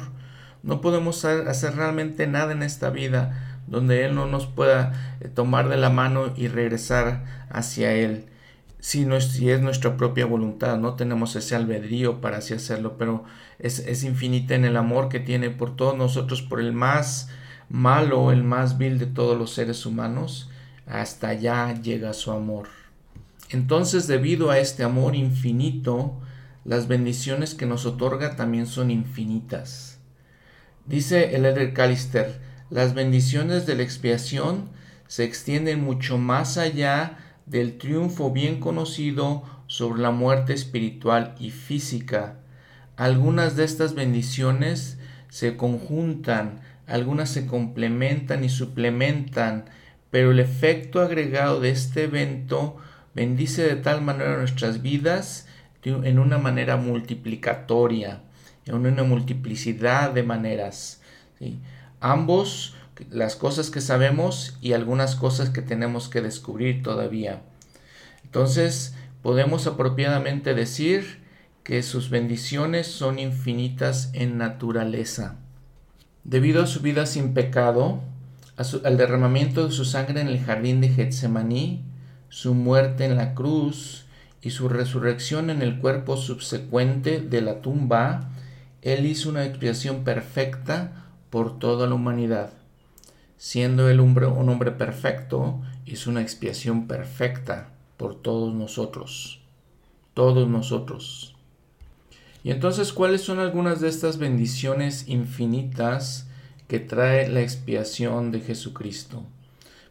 No 0.62 0.80
podemos 0.80 1.24
hacer 1.24 1.76
realmente 1.76 2.26
nada 2.26 2.52
en 2.52 2.62
esta 2.62 2.90
vida 2.90 3.60
donde 3.66 4.04
Él 4.04 4.14
no 4.14 4.26
nos 4.26 4.46
pueda 4.46 5.16
eh, 5.20 5.28
tomar 5.28 5.68
de 5.68 5.76
la 5.76 5.90
mano 5.90 6.32
y 6.36 6.48
regresar 6.48 7.24
hacia 7.50 7.92
Él. 7.92 8.26
Si, 8.80 9.04
no 9.04 9.16
es, 9.16 9.28
si 9.32 9.50
es 9.50 9.60
nuestra 9.60 9.96
propia 9.96 10.26
voluntad, 10.26 10.78
no 10.78 10.94
tenemos 10.94 11.36
ese 11.36 11.54
albedrío 11.54 12.20
para 12.20 12.38
así 12.38 12.54
hacerlo, 12.54 12.96
pero 12.98 13.24
es, 13.58 13.78
es 13.80 14.04
infinita 14.04 14.54
en 14.54 14.64
el 14.64 14.76
amor 14.76 15.08
que 15.08 15.20
tiene 15.20 15.50
por 15.50 15.76
todos 15.76 15.96
nosotros, 15.96 16.42
por 16.42 16.60
el 16.60 16.72
más 16.72 17.28
malo, 17.68 18.32
el 18.32 18.42
más 18.42 18.78
vil 18.78 18.98
de 18.98 19.06
todos 19.06 19.38
los 19.38 19.52
seres 19.52 19.84
humanos, 19.84 20.50
hasta 20.86 21.28
allá 21.28 21.74
llega 21.74 22.14
su 22.14 22.32
amor. 22.32 22.79
Entonces, 23.50 24.06
debido 24.06 24.50
a 24.50 24.58
este 24.58 24.84
amor 24.84 25.14
infinito, 25.14 26.20
las 26.64 26.88
bendiciones 26.88 27.54
que 27.54 27.66
nos 27.66 27.84
otorga 27.86 28.36
también 28.36 28.66
son 28.66 28.90
infinitas. 28.90 29.98
Dice 30.86 31.36
el 31.36 31.44
Elder 31.44 31.74
Callister, 31.74 32.40
las 32.70 32.94
bendiciones 32.94 33.66
de 33.66 33.74
la 33.74 33.82
expiación 33.82 34.70
se 35.08 35.24
extienden 35.24 35.82
mucho 35.82 36.18
más 36.18 36.56
allá 36.56 37.18
del 37.46 37.78
triunfo 37.78 38.30
bien 38.30 38.60
conocido 38.60 39.42
sobre 39.66 40.00
la 40.00 40.10
muerte 40.10 40.52
espiritual 40.52 41.34
y 41.38 41.50
física. 41.50 42.38
Algunas 42.96 43.56
de 43.56 43.64
estas 43.64 43.94
bendiciones 43.94 44.98
se 45.28 45.56
conjuntan 45.56 46.60
algunas 46.90 47.30
se 47.30 47.46
complementan 47.46 48.42
y 48.42 48.48
suplementan, 48.48 49.66
pero 50.10 50.32
el 50.32 50.40
efecto 50.40 51.00
agregado 51.00 51.60
de 51.60 51.70
este 51.70 52.04
evento 52.04 52.78
bendice 53.14 53.62
de 53.62 53.76
tal 53.76 54.02
manera 54.02 54.36
nuestras 54.36 54.82
vidas 54.82 55.46
en 55.84 56.18
una 56.18 56.38
manera 56.38 56.76
multiplicatoria, 56.76 58.22
en 58.66 58.74
una 58.74 59.02
multiplicidad 59.02 60.12
de 60.12 60.22
maneras. 60.22 61.00
Ambos, 62.00 62.74
las 63.10 63.36
cosas 63.36 63.70
que 63.70 63.80
sabemos 63.80 64.58
y 64.60 64.74
algunas 64.74 65.16
cosas 65.16 65.50
que 65.50 65.62
tenemos 65.62 66.08
que 66.08 66.20
descubrir 66.20 66.82
todavía. 66.82 67.42
Entonces, 68.24 68.94
podemos 69.22 69.66
apropiadamente 69.66 70.54
decir 70.54 71.20
que 71.64 71.82
sus 71.82 72.10
bendiciones 72.10 72.86
son 72.86 73.18
infinitas 73.18 74.10
en 74.12 74.38
naturaleza. 74.38 75.36
Debido 76.24 76.62
a 76.62 76.66
su 76.66 76.80
vida 76.80 77.06
sin 77.06 77.32
pecado, 77.32 78.02
al 78.56 78.96
derramamiento 78.98 79.66
de 79.66 79.72
su 79.72 79.86
sangre 79.86 80.20
en 80.20 80.28
el 80.28 80.40
jardín 80.44 80.80
de 80.80 80.90
Getsemaní, 80.90 81.82
su 82.30 82.54
muerte 82.54 83.04
en 83.04 83.16
la 83.16 83.34
cruz 83.34 84.06
y 84.40 84.50
su 84.50 84.68
resurrección 84.68 85.50
en 85.50 85.60
el 85.60 85.78
cuerpo 85.78 86.16
subsecuente 86.16 87.20
de 87.20 87.42
la 87.42 87.60
tumba, 87.60 88.30
Él 88.80 89.04
hizo 89.04 89.28
una 89.28 89.44
expiación 89.44 90.04
perfecta 90.04 91.08
por 91.28 91.58
toda 91.58 91.86
la 91.86 91.96
humanidad. 91.96 92.52
Siendo 93.36 93.90
Él 93.90 94.00
un 94.00 94.48
hombre 94.48 94.70
perfecto, 94.70 95.60
hizo 95.84 96.08
una 96.08 96.22
expiación 96.22 96.86
perfecta 96.86 97.70
por 97.96 98.14
todos 98.14 98.54
nosotros. 98.54 99.40
Todos 100.14 100.48
nosotros. 100.48 101.34
Y 102.44 102.50
entonces, 102.50 102.92
¿cuáles 102.92 103.22
son 103.22 103.38
algunas 103.38 103.80
de 103.80 103.88
estas 103.88 104.18
bendiciones 104.18 105.08
infinitas 105.08 106.28
que 106.68 106.78
trae 106.78 107.28
la 107.28 107.40
expiación 107.40 108.30
de 108.30 108.40
Jesucristo? 108.40 109.24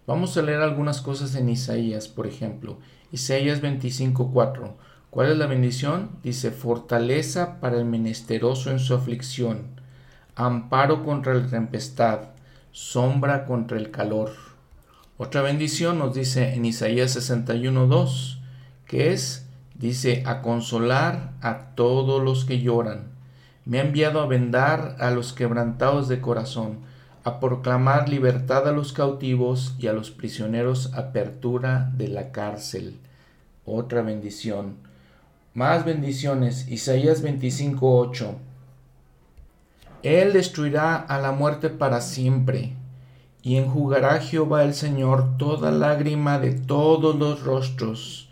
Vamos 0.09 0.35
a 0.37 0.41
leer 0.41 0.61
algunas 0.61 1.01
cosas 1.01 1.35
en 1.35 1.49
Isaías, 1.49 2.07
por 2.07 2.25
ejemplo. 2.25 2.79
Isaías 3.11 3.61
25:4. 3.61 4.73
¿Cuál 5.11 5.31
es 5.31 5.37
la 5.37 5.45
bendición? 5.45 6.09
Dice, 6.23 6.49
fortaleza 6.49 7.59
para 7.59 7.77
el 7.77 7.85
menesteroso 7.85 8.71
en 8.71 8.79
su 8.79 8.95
aflicción, 8.95 9.67
amparo 10.33 11.03
contra 11.03 11.35
la 11.35 11.45
tempestad, 11.45 12.21
sombra 12.71 13.45
contra 13.45 13.77
el 13.77 13.91
calor. 13.91 14.31
Otra 15.19 15.43
bendición 15.43 15.99
nos 15.99 16.15
dice 16.15 16.55
en 16.55 16.65
Isaías 16.65 17.15
61:2, 17.15 18.39
que 18.87 19.13
es 19.13 19.45
Dice, 19.75 20.23
a 20.25 20.41
consolar 20.41 21.33
a 21.41 21.75
todos 21.75 22.23
los 22.23 22.45
que 22.45 22.59
lloran. 22.59 23.11
Me 23.63 23.77
ha 23.77 23.83
enviado 23.83 24.21
a 24.21 24.25
vendar 24.25 24.95
a 24.99 25.11
los 25.11 25.33
quebrantados 25.33 26.07
de 26.07 26.19
corazón, 26.19 26.79
a 27.23 27.39
proclamar 27.39 28.09
libertad 28.09 28.67
a 28.67 28.71
los 28.71 28.93
cautivos 28.93 29.75
y 29.79 29.87
a 29.87 29.93
los 29.93 30.11
prisioneros 30.11 30.93
apertura 30.93 31.91
de 31.95 32.07
la 32.07 32.31
cárcel. 32.31 32.97
Otra 33.65 34.01
bendición. 34.01 34.77
Más 35.53 35.85
bendiciones. 35.85 36.67
Isaías 36.67 37.21
25:8. 37.21 38.35
Él 40.03 40.33
destruirá 40.33 40.95
a 40.95 41.19
la 41.19 41.31
muerte 41.31 41.69
para 41.69 42.01
siempre, 42.01 42.73
y 43.41 43.57
enjugará 43.57 44.19
Jehová 44.19 44.63
el 44.63 44.73
Señor 44.73 45.37
toda 45.37 45.71
lágrima 45.71 46.39
de 46.39 46.53
todos 46.53 47.15
los 47.15 47.43
rostros 47.43 48.29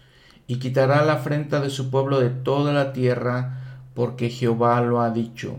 y 0.48 0.60
quitará 0.60 1.04
la 1.04 1.14
afrenta 1.14 1.60
de 1.60 1.70
su 1.70 1.92
pueblo 1.92 2.20
de 2.20 2.30
toda 2.30 2.72
la 2.72 2.94
tierra, 2.94 3.82
porque 3.94 4.30
Jehová 4.30 4.82
lo 4.82 5.02
ha 5.02 5.12
dicho. 5.12 5.58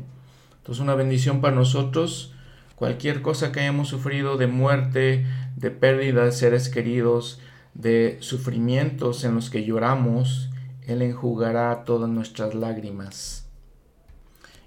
Entonces 0.59 0.83
una 0.83 0.95
bendición 0.95 1.41
para 1.43 1.55
nosotros, 1.55 2.33
cualquier 2.79 3.23
cosa 3.23 3.53
que 3.53 3.61
hayamos 3.61 3.89
sufrido 3.89 4.37
de 4.37 4.47
muerte, 4.47 5.27
de 5.57 5.71
pérdida 5.71 6.25
de 6.25 6.33
seres 6.33 6.69
queridos, 6.69 7.41
de 7.75 8.17
sufrimientos 8.21 9.25
en 9.25 9.35
los 9.35 9.51
que 9.51 9.65
lloramos, 9.65 10.51
Él 10.87 11.03
enjugará 11.03 11.85
todas 11.85 12.09
nuestras 12.09 12.55
lágrimas. 12.55 13.49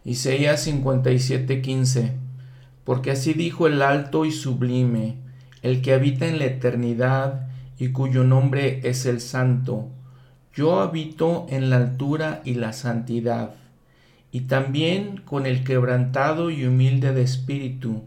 Isaías 0.03 0.67
57:15 0.67 2.13
Porque 2.83 3.11
así 3.11 3.33
dijo 3.33 3.67
el 3.67 3.81
alto 3.81 4.25
y 4.25 4.31
sublime, 4.31 5.17
el 5.61 5.81
que 5.81 5.93
habita 5.93 6.27
en 6.27 6.39
la 6.39 6.45
eternidad 6.45 7.47
y 7.77 7.89
cuyo 7.89 8.23
nombre 8.23 8.81
es 8.83 9.05
el 9.05 9.21
santo 9.21 9.89
yo 10.53 10.81
habito 10.81 11.45
en 11.49 11.69
la 11.69 11.77
altura 11.77 12.41
y 12.43 12.55
la 12.55 12.73
santidad, 12.73 13.55
y 14.31 14.41
también 14.41 15.17
con 15.17 15.45
el 15.45 15.63
quebrantado 15.63 16.49
y 16.49 16.65
humilde 16.65 17.13
de 17.13 17.21
espíritu, 17.21 18.03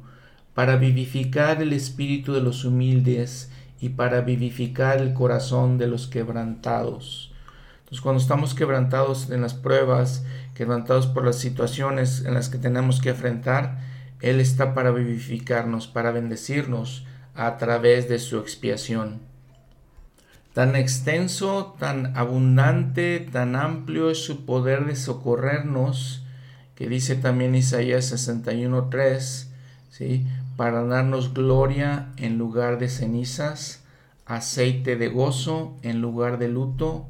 para 0.54 0.76
vivificar 0.76 1.60
el 1.60 1.72
espíritu 1.72 2.32
de 2.32 2.40
los 2.40 2.64
humildes 2.64 3.50
y 3.80 3.90
para 3.90 4.20
vivificar 4.22 5.00
el 5.00 5.12
corazón 5.12 5.78
de 5.78 5.88
los 5.88 6.06
quebrantados. 6.06 7.32
Entonces 7.80 8.00
cuando 8.00 8.22
estamos 8.22 8.54
quebrantados 8.54 9.30
en 9.30 9.42
las 9.42 9.54
pruebas, 9.54 10.24
quebrantados 10.54 11.06
por 11.06 11.24
las 11.24 11.36
situaciones 11.36 12.24
en 12.24 12.34
las 12.34 12.48
que 12.48 12.58
tenemos 12.58 13.00
que 13.00 13.10
enfrentar, 13.10 13.80
Él 14.20 14.40
está 14.40 14.74
para 14.74 14.90
vivificarnos, 14.90 15.86
para 15.88 16.12
bendecirnos 16.12 17.04
a 17.34 17.58
través 17.58 18.08
de 18.08 18.18
su 18.18 18.38
expiación. 18.38 19.33
Tan 20.54 20.76
extenso, 20.76 21.74
tan 21.80 22.16
abundante, 22.16 23.18
tan 23.18 23.56
amplio 23.56 24.08
es 24.08 24.24
su 24.24 24.46
poder 24.46 24.86
de 24.86 24.94
socorrernos, 24.94 26.24
que 26.76 26.88
dice 26.88 27.16
también 27.16 27.56
Isaías 27.56 28.12
61.3, 28.12 29.48
¿sí? 29.90 30.28
para 30.56 30.84
darnos 30.84 31.34
gloria 31.34 32.12
en 32.18 32.38
lugar 32.38 32.78
de 32.78 32.88
cenizas, 32.88 33.82
aceite 34.26 34.94
de 34.94 35.08
gozo 35.08 35.76
en 35.82 36.00
lugar 36.00 36.38
de 36.38 36.46
luto, 36.46 37.08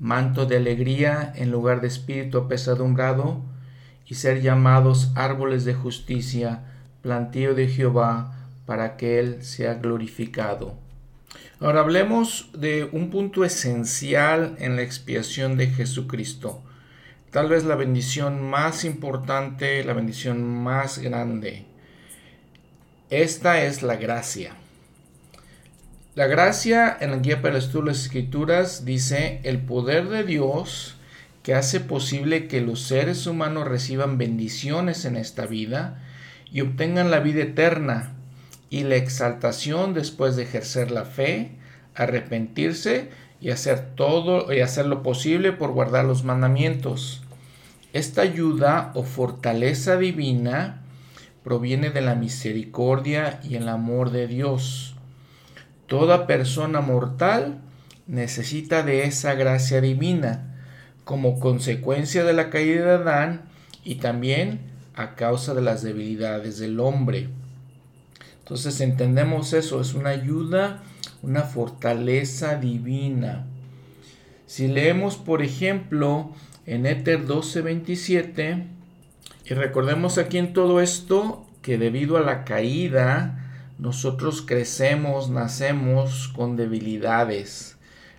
manto 0.00 0.46
de 0.46 0.56
alegría 0.56 1.32
en 1.36 1.52
lugar 1.52 1.82
de 1.82 1.86
espíritu 1.86 2.38
apesadumbrado, 2.38 3.40
y 4.04 4.16
ser 4.16 4.42
llamados 4.42 5.12
árboles 5.14 5.64
de 5.64 5.74
justicia, 5.74 6.64
plantío 7.02 7.54
de 7.54 7.68
Jehová, 7.68 8.48
para 8.66 8.96
que 8.96 9.20
Él 9.20 9.44
sea 9.44 9.74
glorificado. 9.74 10.79
Ahora 11.60 11.80
hablemos 11.80 12.50
de 12.52 12.88
un 12.90 13.10
punto 13.10 13.44
esencial 13.44 14.56
en 14.58 14.76
la 14.76 14.82
expiación 14.82 15.56
de 15.56 15.68
Jesucristo. 15.68 16.62
Tal 17.30 17.48
vez 17.48 17.64
la 17.64 17.76
bendición 17.76 18.42
más 18.42 18.84
importante, 18.84 19.84
la 19.84 19.92
bendición 19.92 20.42
más 20.42 20.98
grande. 20.98 21.66
Esta 23.10 23.62
es 23.62 23.82
la 23.82 23.96
gracia. 23.96 24.54
La 26.14 26.26
gracia 26.26 26.96
en 27.00 27.10
la 27.10 27.18
guía 27.18 27.42
para 27.42 27.56
el 27.56 27.62
estudio 27.62 27.84
de 27.84 27.90
las 27.92 28.02
escrituras 28.02 28.84
dice 28.84 29.40
el 29.44 29.58
poder 29.58 30.08
de 30.08 30.24
Dios 30.24 30.94
que 30.96 31.00
que 31.42 31.54
hace 31.54 31.80
posible 31.80 32.48
que 32.48 32.60
los 32.60 32.82
seres 32.82 33.26
humanos 33.26 33.66
reciban 33.66 34.18
bendiciones 34.18 35.04
en 35.04 35.16
esta 35.16 35.46
vida 35.46 36.02
y 36.52 36.60
obtengan 36.60 37.10
la 37.10 37.20
vida 37.20 37.42
eterna 37.42 38.14
y 38.70 38.84
la 38.84 38.94
exaltación 38.96 39.92
después 39.92 40.36
de 40.36 40.44
ejercer 40.44 40.92
la 40.92 41.04
fe, 41.04 41.50
arrepentirse 41.94 43.10
y 43.40 43.50
hacer 43.50 43.94
todo 43.96 44.52
y 44.52 44.60
hacer 44.60 44.86
lo 44.86 45.02
posible 45.02 45.52
por 45.52 45.72
guardar 45.72 46.04
los 46.04 46.24
mandamientos. 46.24 47.22
Esta 47.92 48.22
ayuda 48.22 48.92
o 48.94 49.02
fortaleza 49.02 49.96
divina 49.96 50.82
proviene 51.42 51.90
de 51.90 52.00
la 52.00 52.14
misericordia 52.14 53.40
y 53.42 53.56
el 53.56 53.68
amor 53.68 54.12
de 54.12 54.28
Dios. 54.28 54.94
Toda 55.86 56.28
persona 56.28 56.80
mortal 56.80 57.58
necesita 58.06 58.84
de 58.84 59.04
esa 59.04 59.34
gracia 59.34 59.80
divina 59.80 60.46
como 61.04 61.40
consecuencia 61.40 62.22
de 62.22 62.32
la 62.32 62.50
caída 62.50 62.84
de 62.84 62.90
Adán 62.92 63.42
y 63.82 63.96
también 63.96 64.60
a 64.94 65.16
causa 65.16 65.54
de 65.54 65.62
las 65.62 65.82
debilidades 65.82 66.58
del 66.58 66.78
hombre. 66.78 67.28
Entonces 68.50 68.80
entendemos 68.80 69.52
eso, 69.52 69.80
es 69.80 69.94
una 69.94 70.10
ayuda, 70.10 70.82
una 71.22 71.42
fortaleza 71.42 72.56
divina. 72.56 73.46
Si 74.46 74.66
leemos, 74.66 75.14
por 75.18 75.40
ejemplo, 75.40 76.32
en 76.66 76.84
Éter 76.84 77.28
12:27, 77.28 78.66
y 79.44 79.54
recordemos 79.54 80.18
aquí 80.18 80.38
en 80.38 80.52
todo 80.52 80.80
esto 80.80 81.46
que 81.62 81.78
debido 81.78 82.16
a 82.16 82.22
la 82.22 82.42
caída, 82.42 83.52
nosotros 83.78 84.42
crecemos, 84.42 85.30
nacemos 85.30 86.26
con 86.26 86.56
debilidades, 86.56 87.76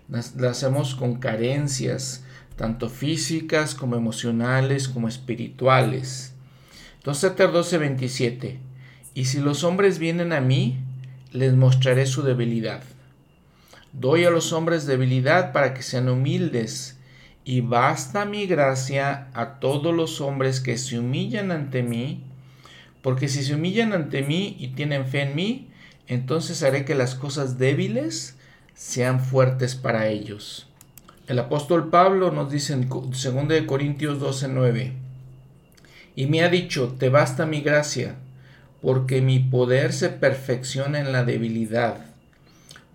nacemos 0.07 0.95
con 0.95 1.15
carencias, 1.15 2.23
tanto 2.55 2.87
físicas 2.87 3.75
como 3.75 3.97
emocionales 3.97 4.87
como 4.87 5.09
espirituales. 5.09 6.35
Entonces, 6.99 7.31
Éter 7.31 7.51
12:27, 7.51 8.70
y 9.13 9.25
si 9.25 9.39
los 9.39 9.63
hombres 9.63 9.99
vienen 9.99 10.33
a 10.33 10.41
mí, 10.41 10.77
les 11.31 11.53
mostraré 11.53 12.05
su 12.05 12.23
debilidad. 12.23 12.81
Doy 13.93 14.23
a 14.23 14.29
los 14.29 14.53
hombres 14.53 14.85
debilidad 14.85 15.51
para 15.51 15.73
que 15.73 15.83
sean 15.83 16.09
humildes, 16.09 16.97
y 17.43 17.61
basta 17.61 18.25
mi 18.25 18.45
gracia 18.45 19.27
a 19.33 19.59
todos 19.59 19.93
los 19.95 20.21
hombres 20.21 20.59
que 20.59 20.77
se 20.77 20.99
humillan 20.99 21.51
ante 21.51 21.83
mí, 21.83 22.23
porque 23.01 23.27
si 23.27 23.43
se 23.43 23.55
humillan 23.55 23.93
ante 23.93 24.21
mí 24.21 24.55
y 24.59 24.69
tienen 24.69 25.07
fe 25.07 25.21
en 25.21 25.35
mí, 25.35 25.69
entonces 26.07 26.61
haré 26.63 26.85
que 26.85 26.95
las 26.95 27.15
cosas 27.15 27.57
débiles 27.57 28.37
sean 28.75 29.19
fuertes 29.19 29.75
para 29.75 30.07
ellos. 30.07 30.67
El 31.27 31.39
apóstol 31.39 31.89
Pablo 31.89 32.31
nos 32.31 32.51
dice 32.51 32.73
en 32.73 32.89
2 32.89 33.11
Corintios 33.65 34.19
12:9, 34.19 34.93
y 36.15 36.27
me 36.27 36.43
ha 36.43 36.49
dicho, 36.49 36.95
te 36.99 37.09
basta 37.09 37.45
mi 37.45 37.61
gracia, 37.61 38.17
porque 38.81 39.21
mi 39.21 39.39
poder 39.39 39.93
se 39.93 40.09
perfecciona 40.09 40.99
en 40.99 41.11
la 41.11 41.23
debilidad. 41.23 42.05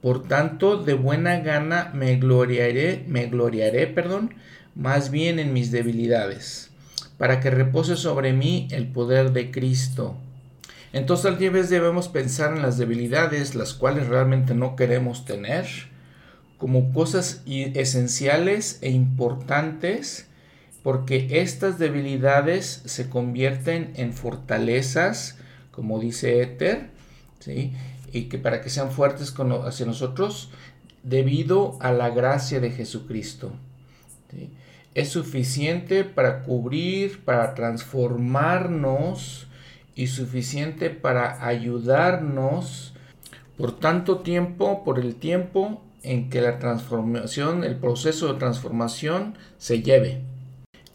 Por 0.02 0.26
tanto, 0.26 0.82
de 0.82 0.94
buena 0.94 1.40
gana 1.40 1.90
me 1.94 2.16
gloriaré, 2.16 3.04
me 3.06 3.26
gloriaré, 3.26 3.86
perdón, 3.86 4.34
más 4.74 5.10
bien 5.10 5.38
en 5.38 5.52
mis 5.52 5.70
debilidades, 5.70 6.70
para 7.18 7.40
que 7.40 7.50
repose 7.50 7.96
sobre 7.96 8.32
mí 8.32 8.68
el 8.70 8.86
poder 8.88 9.32
de 9.32 9.50
Cristo. 9.50 10.16
Entonces, 10.92 11.26
al 11.26 11.50
vez 11.50 11.70
debemos 11.70 12.08
pensar 12.08 12.56
en 12.56 12.62
las 12.62 12.78
debilidades, 12.78 13.54
las 13.54 13.74
cuales 13.74 14.06
realmente 14.06 14.54
no 14.54 14.76
queremos 14.76 15.24
tener, 15.24 15.66
como 16.58 16.92
cosas 16.92 17.42
esenciales 17.46 18.78
e 18.80 18.90
importantes, 18.90 20.26
porque 20.82 21.26
estas 21.40 21.78
debilidades 21.78 22.82
se 22.84 23.10
convierten 23.10 23.92
en 23.96 24.12
fortalezas, 24.12 25.35
como 25.76 26.00
dice 26.00 26.42
Éter, 26.42 26.88
¿sí? 27.38 27.74
y 28.12 28.24
que 28.24 28.38
para 28.38 28.62
que 28.62 28.70
sean 28.70 28.90
fuertes 28.90 29.34
hacia 29.64 29.86
nosotros, 29.86 30.50
debido 31.02 31.76
a 31.80 31.92
la 31.92 32.08
gracia 32.10 32.58
de 32.60 32.70
Jesucristo. 32.70 33.52
Es 34.94 35.10
suficiente 35.10 36.02
para 36.04 36.42
cubrir, 36.42 37.22
para 37.24 37.54
transformarnos 37.54 39.46
y 39.94 40.06
suficiente 40.08 40.88
para 40.90 41.46
ayudarnos 41.46 42.94
por 43.58 43.78
tanto 43.78 44.20
tiempo, 44.20 44.82
por 44.82 44.98
el 44.98 45.14
tiempo 45.16 45.82
en 46.02 46.30
que 46.30 46.40
la 46.40 46.58
transformación, 46.58 47.64
el 47.64 47.76
proceso 47.76 48.32
de 48.32 48.38
transformación 48.38 49.34
se 49.58 49.82
lleve. 49.82 50.22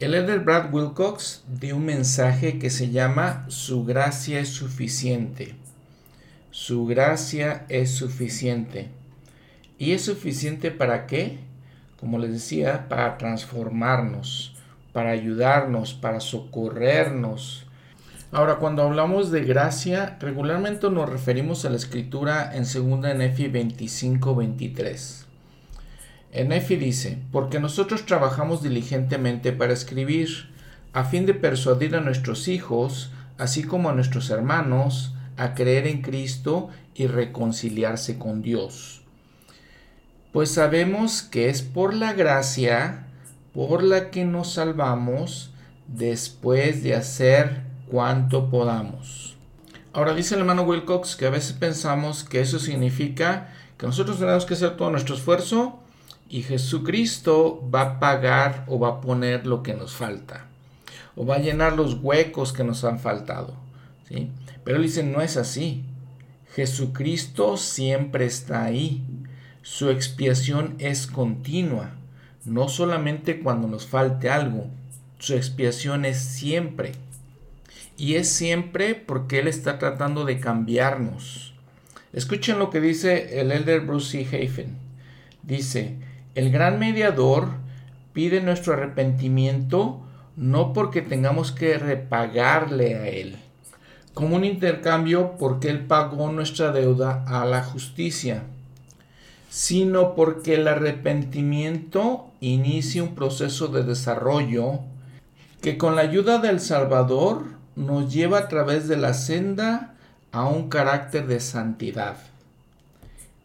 El 0.02 0.16
elder 0.16 0.40
Brad 0.40 0.74
Wilcox 0.74 1.44
dio 1.60 1.76
un 1.76 1.86
mensaje 1.86 2.58
que 2.58 2.72
se 2.72 2.90
llama 2.90 3.46
Su 3.50 3.86
gracia 3.86 4.40
es 4.40 4.50
suficiente. 4.50 5.54
Su 6.50 6.88
gracia 6.88 7.68
es 7.70 7.92
suficiente. 7.92 8.90
¿Y 9.78 9.92
es 9.92 10.04
suficiente 10.04 10.72
para 10.72 11.06
qué? 11.06 11.38
Como 12.00 12.18
les 12.18 12.32
decía, 12.32 12.90
para 12.90 13.20
transformarnos, 13.20 14.56
para 14.92 15.12
ayudarnos, 15.12 15.94
para 15.94 16.20
socorrernos. 16.20 17.68
Ahora, 18.32 18.56
cuando 18.56 18.82
hablamos 18.82 19.30
de 19.30 19.44
gracia, 19.44 20.18
regularmente 20.20 20.90
nos 20.90 21.08
referimos 21.08 21.64
a 21.64 21.70
la 21.70 21.78
escritura 21.78 22.50
en 22.56 22.64
2 22.64 23.16
Nefi 23.18 23.50
25, 23.50 24.36
23. 24.36 25.28
Enefi 26.32 26.78
dice, 26.78 27.18
porque 27.32 27.60
nosotros 27.60 28.06
trabajamos 28.06 28.64
diligentemente 28.64 29.52
para 29.52 29.74
escribir, 29.74 30.50
a 30.94 31.04
fin 31.04 31.26
de 31.26 31.34
persuadir 31.34 31.96
a 31.96 32.02
nuestros 32.02 32.48
hijos, 32.48 33.12
así 33.38 33.64
como 33.64 33.90
a 33.90 33.94
nuestros 33.94 34.30
hermanos, 34.30 35.14
a 35.38 35.54
creer 35.54 35.88
en 35.88 36.02
Cristo 36.02 36.70
y 36.96 37.08
reconciliarse 37.08 38.18
con 38.18 38.42
Dios. 38.42 39.02
Pues 40.32 40.52
sabemos 40.52 41.22
que 41.22 41.50
es 41.50 41.62
por 41.62 41.94
la 41.94 42.14
gracia 42.14 43.08
por 43.54 43.84
la 43.84 44.10
que 44.12 44.24
nos 44.24 44.54
salvamos 44.54 45.52
después 45.88 46.84
de 46.84 46.96
hacer 46.96 47.64
cuanto 47.90 48.50
podamos. 48.50 49.36
Ahora 49.92 50.14
dice 50.14 50.36
el 50.36 50.42
hermano 50.42 50.64
Wilcox 50.64 51.18
que 51.18 51.26
a 51.26 51.32
veces 51.32 51.52
pensamos 51.52 52.24
que 52.24 52.40
eso 52.40 52.60
significa 52.60 53.54
que 53.78 53.86
nosotros 53.86 54.20
tenemos 54.20 54.46
que 54.46 54.54
hacer 54.54 54.78
todo 54.78 54.90
nuestro 54.90 55.16
esfuerzo 55.16 55.81
y 56.32 56.44
Jesucristo 56.44 57.70
va 57.70 57.82
a 57.82 58.00
pagar 58.00 58.64
o 58.70 58.80
va 58.80 58.88
a 58.88 59.02
poner 59.02 59.46
lo 59.46 59.62
que 59.64 59.74
nos 59.74 59.94
falta 59.94 60.48
o 61.14 61.26
va 61.26 61.36
a 61.36 61.40
llenar 61.40 61.74
los 61.74 61.96
huecos 61.96 62.54
que 62.54 62.64
nos 62.64 62.86
han 62.86 63.00
faltado. 63.00 63.54
¿sí? 64.08 64.30
Pero 64.64 64.78
él 64.78 64.84
dice, 64.84 65.04
no 65.04 65.22
es 65.22 65.36
así. 65.36 65.84
Jesucristo 66.56 67.58
siempre 67.58 68.26
está 68.26 68.64
ahí. 68.64 69.04
Su 69.62 69.90
expiación 69.90 70.76
es 70.80 71.06
continua, 71.06 71.92
no 72.46 72.70
solamente 72.70 73.42
cuando 73.42 73.68
nos 73.68 73.86
falte 73.86 74.30
algo. 74.30 74.68
Su 75.20 75.34
expiación 75.34 76.06
es 76.06 76.18
siempre. 76.18 76.94
Y 77.98 78.16
es 78.16 78.30
siempre 78.30 78.96
porque 78.96 79.40
Él 79.40 79.50
está 79.50 79.78
tratando 79.80 80.24
de 80.24 80.40
cambiarnos. 80.40 81.54
Escuchen 82.14 82.58
lo 82.58 82.70
que 82.70 82.80
dice 82.80 83.42
el 83.42 83.52
elder 83.52 83.82
Bruce 83.82 84.26
C. 84.26 84.46
Hafen. 84.46 84.78
Dice, 85.44 85.98
el 86.36 86.52
gran 86.52 86.80
mediador 86.80 87.50
pide 88.14 88.42
nuestro 88.42 88.74
arrepentimiento 88.74 90.02
no 90.38 90.74
porque 90.74 91.02
tengamos 91.02 91.52
que 91.52 91.78
repagarle 91.78 92.96
a 92.96 93.08
Él, 93.08 93.36
como 94.14 94.36
un 94.36 94.46
intercambio 94.46 95.36
porque 95.38 95.70
Él 95.70 95.86
pagó 95.86 96.32
nuestra 96.32 96.72
deuda 96.72 97.24
a 97.28 97.46
la 97.46 97.64
justicia, 97.64 98.44
sino 99.50 100.16
porque 100.16 100.56
el 100.56 100.68
arrepentimiento 100.68 102.32
inicia 102.40 103.04
un 103.04 103.14
proceso 103.16 103.68
de 103.68 103.84
desarrollo 103.84 104.80
que 105.62 105.78
con 105.78 105.96
la 105.96 106.02
ayuda 106.02 106.40
del 106.40 106.60
Salvador 106.60 107.44
nos 107.76 108.12
lleva 108.14 108.40
a 108.40 108.48
través 108.48 108.88
de 108.88 108.98
la 108.98 109.14
senda 109.14 109.96
a 110.32 110.46
un 110.46 110.70
carácter 110.70 111.28
de 111.28 111.40
santidad. 111.40 112.16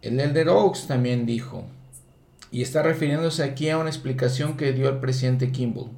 El 0.03 0.21
Elder 0.21 0.49
Oaks 0.49 0.87
también 0.87 1.27
dijo, 1.27 1.65
y 2.51 2.63
está 2.63 2.83
refiriéndose 2.83 3.43
aquí 3.43 3.69
a 3.69 3.79
una 3.79 3.91
explicación 3.91 4.57
que 4.57 4.73
dio 4.73 4.89
el 4.89 4.99
presidente 4.99 5.53
Kimball. 5.53 5.91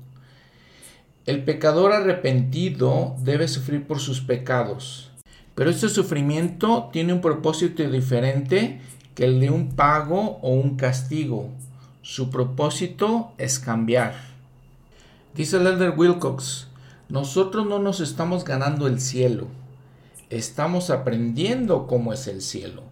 El 1.27 1.45
pecador 1.45 1.93
arrepentido 1.93 3.15
debe 3.21 3.49
sufrir 3.49 3.87
por 3.87 4.01
sus 4.01 4.21
pecados, 4.21 5.11
pero 5.55 5.71
este 5.71 5.89
sufrimiento 5.89 6.89
tiene 6.93 7.13
un 7.13 7.21
propósito 7.21 7.83
diferente 7.89 8.81
que 9.15 9.25
el 9.25 9.41
de 9.41 9.51
un 9.51 9.75
pago 9.75 10.39
o 10.43 10.51
un 10.51 10.77
castigo. 10.77 11.51
Su 12.03 12.31
propósito 12.31 13.33
es 13.37 13.59
cambiar. 13.59 14.15
Dice 15.35 15.59
el 15.59 15.67
elder 15.67 15.95
Wilcox, 15.97 16.69
nosotros 17.09 17.67
no 17.67 17.79
nos 17.79 18.01
estamos 18.01 18.45
ganando 18.45 18.87
el 18.87 19.01
cielo, 19.01 19.49
estamos 20.31 20.91
aprendiendo 20.91 21.87
cómo 21.87 22.13
es 22.13 22.27
el 22.27 22.43
cielo, 22.43 22.83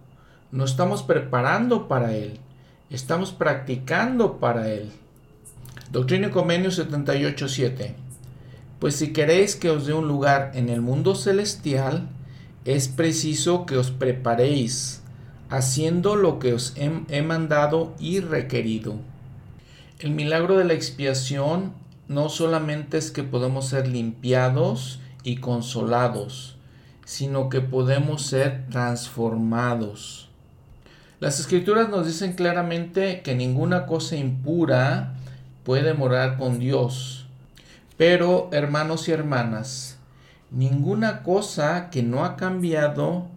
nos 0.51 0.71
estamos 0.71 1.03
preparando 1.03 1.87
para 1.87 2.15
él. 2.15 2.39
Estamos 2.89 3.33
practicando 3.33 4.37
para 4.39 4.71
Él. 4.71 4.89
Doctrina 5.91 6.27
y 6.27 6.31
Convenio 6.31 6.69
78.7. 6.69 7.95
Pues 8.79 8.95
si 8.95 9.11
queréis 9.11 9.57
que 9.57 9.69
os 9.69 9.85
dé 9.85 9.93
un 9.93 10.07
lugar 10.07 10.51
en 10.53 10.69
el 10.69 10.81
mundo 10.81 11.13
celestial, 11.15 12.07
es 12.63 12.87
preciso 12.87 13.65
que 13.65 13.75
os 13.75 13.91
preparéis, 13.91 15.01
haciendo 15.49 16.15
lo 16.15 16.39
que 16.39 16.53
os 16.53 16.77
he, 16.77 16.89
he 17.09 17.21
mandado 17.21 17.93
y 17.99 18.21
requerido. 18.21 18.95
El 19.99 20.11
milagro 20.11 20.57
de 20.57 20.63
la 20.63 20.73
expiación 20.73 21.73
no 22.07 22.29
solamente 22.29 22.97
es 22.97 23.11
que 23.11 23.23
podemos 23.23 23.67
ser 23.67 23.89
limpiados 23.89 25.01
y 25.23 25.37
consolados, 25.37 26.55
sino 27.03 27.49
que 27.49 27.59
podemos 27.59 28.21
ser 28.21 28.65
transformados. 28.69 30.26
Las 31.19 31.39
escrituras 31.39 31.89
nos 31.89 32.05
dicen 32.05 32.33
claramente 32.33 33.21
que 33.23 33.33
ninguna 33.33 33.87
cosa 33.87 34.15
impura 34.15 35.15
puede 35.63 35.95
morar 35.95 36.37
con 36.37 36.59
Dios. 36.59 37.25
Pero, 37.97 38.49
hermanos 38.51 39.07
y 39.07 39.13
hermanas, 39.13 39.97
ninguna 40.51 41.23
cosa 41.23 41.89
que 41.89 42.03
no 42.03 42.23
ha 42.23 42.35
cambiado 42.35 43.29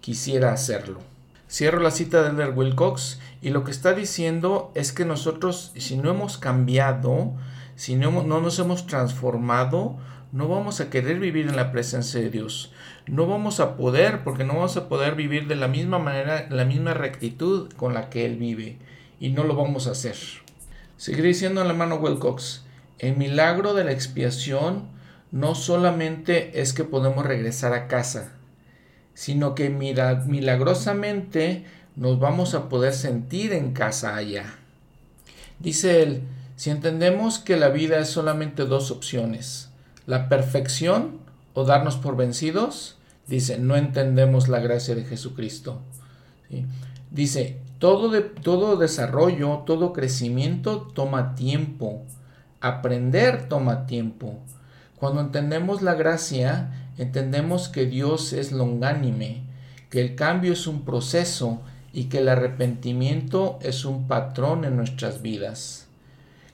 quisiera 0.00 0.54
hacerlo. 0.54 1.00
Cierro 1.46 1.80
la 1.80 1.90
cita 1.90 2.22
de 2.22 2.30
Elder 2.30 2.56
Wilcox 2.56 3.20
y 3.42 3.50
lo 3.50 3.64
que 3.64 3.70
está 3.70 3.92
diciendo 3.92 4.72
es 4.74 4.92
que 4.92 5.04
nosotros, 5.04 5.72
si 5.76 5.98
no 5.98 6.08
hemos 6.08 6.38
cambiado, 6.38 7.34
si 7.74 7.96
no, 7.96 8.22
no 8.22 8.40
nos 8.40 8.58
hemos 8.58 8.86
transformado, 8.86 9.98
no 10.36 10.48
vamos 10.48 10.82
a 10.82 10.90
querer 10.90 11.18
vivir 11.18 11.48
en 11.48 11.56
la 11.56 11.72
presencia 11.72 12.20
de 12.20 12.28
Dios. 12.28 12.70
No 13.06 13.26
vamos 13.26 13.58
a 13.58 13.78
poder, 13.78 14.22
porque 14.22 14.44
no 14.44 14.52
vamos 14.52 14.76
a 14.76 14.86
poder 14.86 15.14
vivir 15.14 15.48
de 15.48 15.56
la 15.56 15.66
misma 15.66 15.98
manera, 15.98 16.46
la 16.50 16.66
misma 16.66 16.92
rectitud 16.92 17.72
con 17.72 17.94
la 17.94 18.10
que 18.10 18.26
Él 18.26 18.36
vive. 18.36 18.76
Y 19.18 19.30
no 19.30 19.44
lo 19.44 19.56
vamos 19.56 19.86
a 19.86 19.92
hacer. 19.92 20.14
Seguiré 20.98 21.28
diciendo 21.28 21.62
el 21.62 21.70
hermano 21.70 21.96
Wilcox, 21.96 22.64
el 22.98 23.16
milagro 23.16 23.72
de 23.72 23.84
la 23.84 23.92
expiación 23.92 24.90
no 25.32 25.54
solamente 25.54 26.60
es 26.60 26.74
que 26.74 26.84
podemos 26.84 27.24
regresar 27.24 27.72
a 27.72 27.88
casa, 27.88 28.32
sino 29.14 29.54
que 29.54 29.70
milagrosamente 29.70 31.64
nos 31.96 32.20
vamos 32.20 32.52
a 32.52 32.68
poder 32.68 32.92
sentir 32.92 33.54
en 33.54 33.72
casa 33.72 34.16
allá. 34.16 34.54
Dice 35.60 36.02
él, 36.02 36.24
si 36.56 36.68
entendemos 36.68 37.38
que 37.38 37.56
la 37.56 37.70
vida 37.70 37.98
es 38.00 38.08
solamente 38.10 38.66
dos 38.66 38.90
opciones, 38.90 39.65
la 40.06 40.28
perfección 40.28 41.18
o 41.54 41.64
darnos 41.64 41.96
por 41.96 42.16
vencidos, 42.16 42.96
dice, 43.26 43.58
no 43.58 43.76
entendemos 43.76 44.48
la 44.48 44.60
gracia 44.60 44.94
de 44.94 45.04
Jesucristo. 45.04 45.80
Dice, 47.10 47.58
todo, 47.78 48.22
todo 48.22 48.76
desarrollo, 48.76 49.62
todo 49.66 49.92
crecimiento 49.92 50.82
toma 50.94 51.34
tiempo. 51.34 52.02
Aprender 52.60 53.48
toma 53.48 53.86
tiempo. 53.86 54.38
Cuando 54.96 55.20
entendemos 55.20 55.82
la 55.82 55.94
gracia, 55.94 56.90
entendemos 56.96 57.68
que 57.68 57.86
Dios 57.86 58.32
es 58.32 58.52
longánime, 58.52 59.42
que 59.90 60.00
el 60.00 60.14
cambio 60.14 60.52
es 60.52 60.66
un 60.66 60.82
proceso 60.84 61.60
y 61.92 62.04
que 62.04 62.18
el 62.18 62.28
arrepentimiento 62.28 63.58
es 63.62 63.84
un 63.84 64.06
patrón 64.06 64.64
en 64.64 64.76
nuestras 64.76 65.22
vidas. 65.22 65.85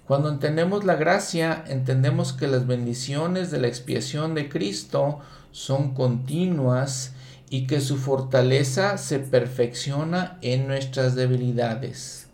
Cuando 0.07 0.29
entendemos 0.29 0.85
la 0.85 0.97
gracia, 0.97 1.65
entendemos 1.69 2.33
que 2.33 2.49
las 2.49 2.67
bendiciones 2.67 3.51
de 3.51 3.61
la 3.61 3.69
expiación 3.69 4.35
de 4.35 4.49
Cristo 4.49 5.21
son 5.53 5.95
continuas 5.95 7.13
y 7.51 7.67
que 7.67 7.81
su 7.81 7.97
fortaleza 7.99 8.99
se 8.99 9.21
perfecciona 9.21 10.39
en 10.43 10.67
nuestras 10.67 11.15
debilidades. 11.15 12.27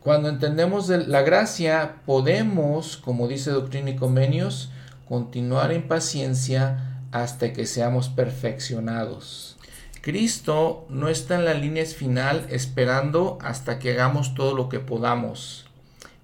Cuando 0.00 0.30
entendemos 0.30 0.88
la 0.88 1.22
gracia, 1.22 1.96
podemos, 2.06 2.96
como 2.96 3.28
dice 3.28 3.50
Doctrina 3.50 3.90
y 3.90 3.96
Convenios, 3.96 4.70
continuar 5.06 5.72
en 5.72 5.86
paciencia 5.86 7.02
hasta 7.12 7.52
que 7.52 7.66
seamos 7.66 8.08
perfeccionados. 8.08 9.58
Cristo 10.00 10.86
no 10.88 11.08
está 11.08 11.34
en 11.34 11.44
la 11.44 11.54
línea 11.54 11.84
final 11.84 12.46
esperando 12.50 13.38
hasta 13.42 13.78
que 13.78 13.92
hagamos 13.92 14.34
todo 14.34 14.54
lo 14.54 14.68
que 14.68 14.80
podamos. 14.80 15.67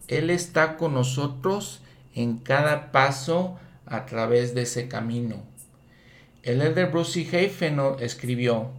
Él 0.09 0.31
está 0.31 0.77
con 0.77 0.95
nosotros 0.95 1.81
en 2.15 2.39
cada 2.39 2.93
paso 2.93 3.59
a 3.87 4.07
través 4.07 4.55
de 4.55 4.63
ese 4.63 4.89
camino. 4.89 5.43
El 6.43 6.61
elder 6.61 6.91
Bruce 6.91 7.27
Hafen 7.27 7.81
escribió, 8.01 8.71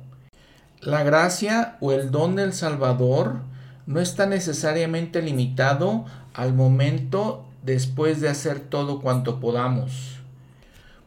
la 0.81 1.03
gracia 1.03 1.77
o 1.79 1.91
el 1.93 2.11
don 2.11 2.35
del 2.35 2.53
Salvador 2.53 3.39
no 3.87 3.99
está 3.99 4.27
necesariamente 4.27 5.21
limitado 5.21 6.05
al 6.33 6.53
momento 6.53 7.45
después 7.63 8.21
de 8.21 8.29
hacer 8.29 8.59
todo 8.59 9.01
cuanto 9.01 9.39
podamos. 9.39 10.19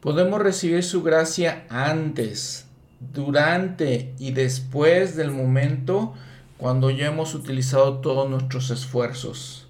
Podemos 0.00 0.40
recibir 0.40 0.82
su 0.82 1.02
gracia 1.02 1.64
antes, 1.68 2.66
durante 3.14 4.14
y 4.18 4.32
después 4.32 5.14
del 5.14 5.30
momento 5.30 6.14
cuando 6.56 6.90
ya 6.90 7.06
hemos 7.06 7.34
utilizado 7.34 7.98
todos 7.98 8.28
nuestros 8.28 8.70
esfuerzos. 8.70 9.67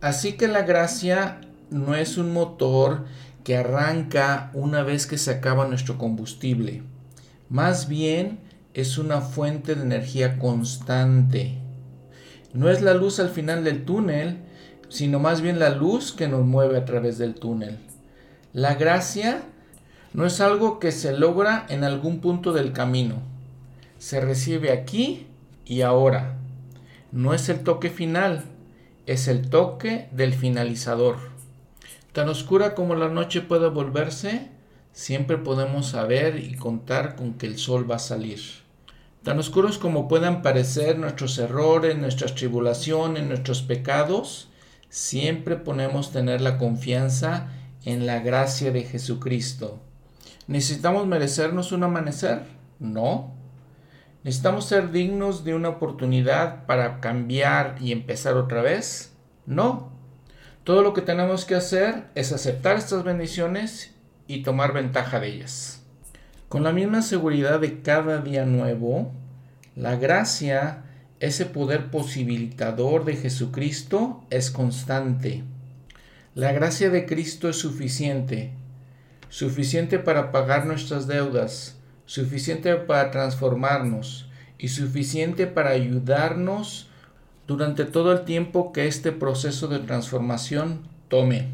Así 0.00 0.32
que 0.34 0.48
la 0.48 0.62
gracia 0.62 1.40
no 1.70 1.94
es 1.94 2.16
un 2.16 2.32
motor 2.32 3.04
que 3.44 3.56
arranca 3.56 4.50
una 4.54 4.82
vez 4.82 5.06
que 5.06 5.18
se 5.18 5.30
acaba 5.30 5.66
nuestro 5.66 5.98
combustible. 5.98 6.82
Más 7.48 7.88
bien 7.88 8.38
es 8.74 8.98
una 8.98 9.20
fuente 9.20 9.74
de 9.74 9.82
energía 9.82 10.38
constante. 10.38 11.58
No 12.52 12.70
es 12.70 12.80
la 12.80 12.94
luz 12.94 13.20
al 13.20 13.30
final 13.30 13.62
del 13.64 13.84
túnel, 13.84 14.38
sino 14.88 15.18
más 15.18 15.40
bien 15.40 15.58
la 15.58 15.70
luz 15.70 16.12
que 16.12 16.28
nos 16.28 16.44
mueve 16.44 16.76
a 16.78 16.84
través 16.84 17.18
del 17.18 17.34
túnel. 17.34 17.78
La 18.52 18.74
gracia 18.74 19.42
no 20.12 20.26
es 20.26 20.40
algo 20.40 20.80
que 20.80 20.92
se 20.92 21.16
logra 21.16 21.66
en 21.68 21.84
algún 21.84 22.20
punto 22.20 22.52
del 22.52 22.72
camino. 22.72 23.16
Se 23.98 24.20
recibe 24.20 24.72
aquí 24.72 25.26
y 25.64 25.82
ahora. 25.82 26.36
No 27.12 27.34
es 27.34 27.48
el 27.48 27.60
toque 27.60 27.90
final, 27.90 28.44
es 29.10 29.26
el 29.26 29.50
toque 29.50 30.08
del 30.12 30.32
finalizador. 30.32 31.16
Tan 32.12 32.28
oscura 32.28 32.76
como 32.76 32.94
la 32.94 33.08
noche 33.08 33.40
puede 33.40 33.68
volverse, 33.68 34.50
siempre 34.92 35.36
podemos 35.36 35.88
saber 35.88 36.38
y 36.38 36.54
contar 36.54 37.16
con 37.16 37.34
que 37.34 37.46
el 37.46 37.58
sol 37.58 37.90
va 37.90 37.96
a 37.96 37.98
salir. 37.98 38.38
Tan 39.24 39.40
oscuros 39.40 39.78
como 39.78 40.06
puedan 40.06 40.42
parecer 40.42 40.96
nuestros 40.96 41.38
errores, 41.38 41.98
nuestras 41.98 42.36
tribulaciones, 42.36 43.24
nuestros 43.26 43.62
pecados, 43.62 44.48
siempre 44.90 45.56
podemos 45.56 46.12
tener 46.12 46.40
la 46.40 46.56
confianza 46.56 47.48
en 47.84 48.06
la 48.06 48.20
gracia 48.20 48.70
de 48.70 48.84
Jesucristo. 48.84 49.80
¿Necesitamos 50.46 51.08
merecernos 51.08 51.72
un 51.72 51.82
amanecer? 51.82 52.44
No. 52.78 53.34
¿Necesitamos 54.22 54.66
ser 54.66 54.92
dignos 54.92 55.44
de 55.44 55.54
una 55.54 55.70
oportunidad 55.70 56.66
para 56.66 57.00
cambiar 57.00 57.76
y 57.80 57.92
empezar 57.92 58.34
otra 58.34 58.60
vez? 58.60 59.12
No. 59.46 59.90
Todo 60.62 60.82
lo 60.82 60.92
que 60.92 61.00
tenemos 61.00 61.46
que 61.46 61.54
hacer 61.54 62.04
es 62.14 62.30
aceptar 62.30 62.76
estas 62.76 63.02
bendiciones 63.02 63.94
y 64.26 64.42
tomar 64.42 64.74
ventaja 64.74 65.20
de 65.20 65.28
ellas. 65.28 65.82
Con 66.50 66.64
la 66.64 66.72
misma 66.72 67.00
seguridad 67.00 67.60
de 67.60 67.80
cada 67.80 68.20
día 68.20 68.44
nuevo, 68.44 69.10
la 69.74 69.96
gracia, 69.96 70.84
ese 71.18 71.46
poder 71.46 71.90
posibilitador 71.90 73.06
de 73.06 73.16
Jesucristo, 73.16 74.22
es 74.28 74.50
constante. 74.50 75.44
La 76.34 76.52
gracia 76.52 76.90
de 76.90 77.06
Cristo 77.06 77.48
es 77.48 77.56
suficiente, 77.56 78.52
suficiente 79.30 79.98
para 79.98 80.30
pagar 80.30 80.66
nuestras 80.66 81.06
deudas, 81.06 81.79
suficiente 82.10 82.74
para 82.74 83.12
transformarnos 83.12 84.26
y 84.58 84.66
suficiente 84.66 85.46
para 85.46 85.70
ayudarnos 85.70 86.88
durante 87.46 87.84
todo 87.84 88.10
el 88.10 88.24
tiempo 88.24 88.72
que 88.72 88.88
este 88.88 89.12
proceso 89.12 89.68
de 89.68 89.78
transformación 89.78 90.80
tome. 91.06 91.50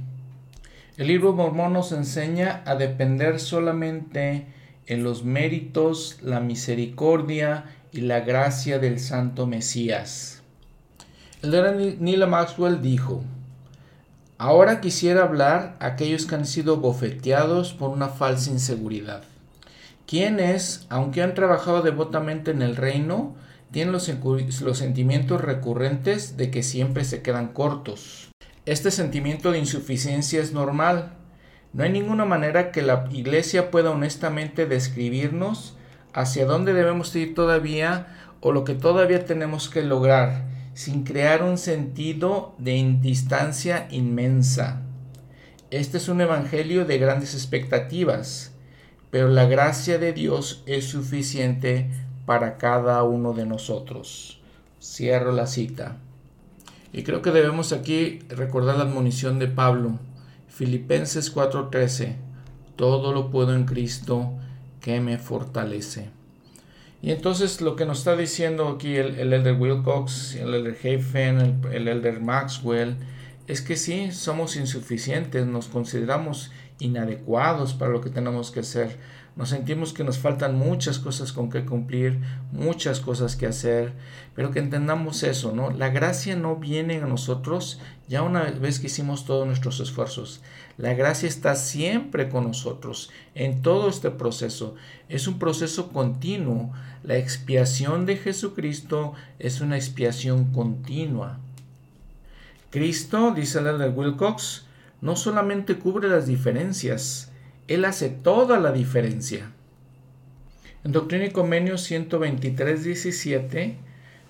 El 0.96 1.08
libro 1.08 1.34
mormón 1.34 1.74
nos 1.74 1.92
enseña 1.92 2.62
a 2.64 2.74
depender 2.74 3.38
solamente 3.38 4.46
en 4.86 5.04
los 5.04 5.24
méritos, 5.24 6.20
la 6.22 6.40
misericordia 6.40 7.66
y 7.92 8.00
la 8.00 8.20
gracia 8.20 8.78
del 8.78 8.98
Santo 8.98 9.46
Mesías. 9.46 10.42
El 11.42 11.50
de 11.50 11.96
Neil 12.00 12.26
Maxwell 12.26 12.80
dijo, 12.80 13.22
Ahora 14.38 14.80
quisiera 14.80 15.24
hablar 15.24 15.76
a 15.80 15.88
aquellos 15.88 16.24
que 16.24 16.34
han 16.34 16.46
sido 16.46 16.78
bofeteados 16.78 17.74
por 17.74 17.90
una 17.90 18.08
falsa 18.08 18.50
inseguridad 18.50 19.22
quienes, 20.06 20.86
aunque 20.88 21.22
han 21.22 21.34
trabajado 21.34 21.82
devotamente 21.82 22.50
en 22.50 22.62
el 22.62 22.76
reino, 22.76 23.34
tienen 23.70 23.92
los, 23.92 24.08
los, 24.62 24.78
sentimientos 24.78 25.40
recurrentes 25.40 26.36
de 26.36 26.50
que 26.50 26.62
siempre 26.62 27.04
se 27.04 27.22
quedan 27.22 27.48
cortos. 27.48 28.30
Este 28.64 28.90
sentimiento 28.90 29.52
de 29.52 29.58
insuficiencia 29.58 30.40
es 30.40 30.52
normal. 30.52 31.14
No 31.72 31.84
hay 31.84 31.90
ninguna 31.90 32.24
manera 32.24 32.72
que 32.72 32.82
la 32.82 33.06
iglesia 33.12 33.70
pueda 33.70 33.90
honestamente 33.90 34.66
describirnos 34.66 35.76
hacia 36.14 36.46
dónde 36.46 36.72
debemos 36.72 37.14
ir 37.14 37.34
todavía 37.34 38.06
o 38.40 38.52
lo 38.52 38.64
que 38.64 38.74
todavía 38.74 39.24
tenemos 39.26 39.68
que 39.68 39.82
lograr, 39.82 40.46
sin 40.72 41.04
crear 41.04 41.42
un 41.42 41.58
sentido 41.58 42.54
de 42.58 42.96
distancia 43.00 43.88
inmensa. 43.90 44.82
Este 45.70 45.98
es 45.98 46.08
un 46.08 46.20
evangelio 46.20 46.84
de 46.84 46.98
grandes 46.98 47.34
expectativas, 47.34 48.55
pero 49.10 49.28
la 49.28 49.46
gracia 49.46 49.98
de 49.98 50.12
Dios 50.12 50.62
es 50.66 50.86
suficiente 50.86 51.90
para 52.26 52.56
cada 52.56 53.02
uno 53.04 53.32
de 53.32 53.46
nosotros. 53.46 54.40
Cierro 54.82 55.32
la 55.32 55.46
cita. 55.46 55.96
Y 56.92 57.02
creo 57.02 57.22
que 57.22 57.30
debemos 57.30 57.72
aquí 57.72 58.20
recordar 58.28 58.76
la 58.76 58.84
admonición 58.84 59.38
de 59.38 59.48
Pablo, 59.48 59.98
Filipenses 60.48 61.34
4:13, 61.34 62.16
todo 62.76 63.12
lo 63.12 63.30
puedo 63.30 63.54
en 63.54 63.64
Cristo 63.64 64.32
que 64.80 65.00
me 65.00 65.18
fortalece. 65.18 66.08
Y 67.02 67.10
entonces 67.10 67.60
lo 67.60 67.76
que 67.76 67.84
nos 67.84 67.98
está 67.98 68.16
diciendo 68.16 68.68
aquí 68.68 68.96
el, 68.96 69.32
elder 69.32 69.60
Wilcox, 69.60 70.34
el 70.36 70.54
elder 70.54 70.76
Hafen, 70.76 71.40
el, 71.40 71.72
el 71.72 71.88
elder 71.88 72.20
Maxwell, 72.20 72.96
es 73.46 73.60
que 73.60 73.76
sí, 73.76 74.10
somos 74.12 74.56
insuficientes, 74.56 75.46
nos 75.46 75.68
consideramos 75.68 76.50
inadecuados 76.78 77.74
para 77.74 77.90
lo 77.90 78.00
que 78.00 78.10
tenemos 78.10 78.50
que 78.50 78.60
hacer. 78.60 78.98
Nos 79.36 79.50
sentimos 79.50 79.92
que 79.92 80.02
nos 80.02 80.18
faltan 80.18 80.56
muchas 80.56 80.98
cosas 80.98 81.30
con 81.30 81.50
que 81.50 81.66
cumplir, 81.66 82.20
muchas 82.52 83.00
cosas 83.00 83.36
que 83.36 83.46
hacer, 83.46 83.92
pero 84.34 84.50
que 84.50 84.60
entendamos 84.60 85.22
eso, 85.24 85.52
¿no? 85.52 85.70
La 85.70 85.90
gracia 85.90 86.36
no 86.36 86.56
viene 86.56 86.96
a 86.96 87.06
nosotros 87.06 87.78
ya 88.08 88.22
una 88.22 88.44
vez 88.44 88.80
que 88.80 88.86
hicimos 88.86 89.26
todos 89.26 89.46
nuestros 89.46 89.78
esfuerzos. 89.80 90.40
La 90.78 90.94
gracia 90.94 91.28
está 91.28 91.54
siempre 91.54 92.30
con 92.30 92.44
nosotros 92.44 93.10
en 93.34 93.60
todo 93.60 93.90
este 93.90 94.10
proceso. 94.10 94.74
Es 95.10 95.28
un 95.28 95.38
proceso 95.38 95.90
continuo. 95.92 96.72
La 97.02 97.18
expiación 97.18 98.06
de 98.06 98.16
Jesucristo 98.16 99.12
es 99.38 99.60
una 99.60 99.76
expiación 99.76 100.52
continua. 100.52 101.38
Cristo, 102.70 103.32
dice 103.34 103.58
el 103.58 103.78
de 103.78 103.88
Wilcox, 103.88 104.65
no 105.06 105.14
solamente 105.14 105.78
cubre 105.78 106.08
las 106.08 106.26
diferencias, 106.26 107.30
Él 107.68 107.84
hace 107.84 108.08
toda 108.08 108.58
la 108.58 108.72
diferencia. 108.72 109.52
En 110.82 110.90
Doctrina 110.90 111.26
y 111.26 111.30
Convenio 111.30 111.78
123, 111.78 112.82
17 112.82 113.76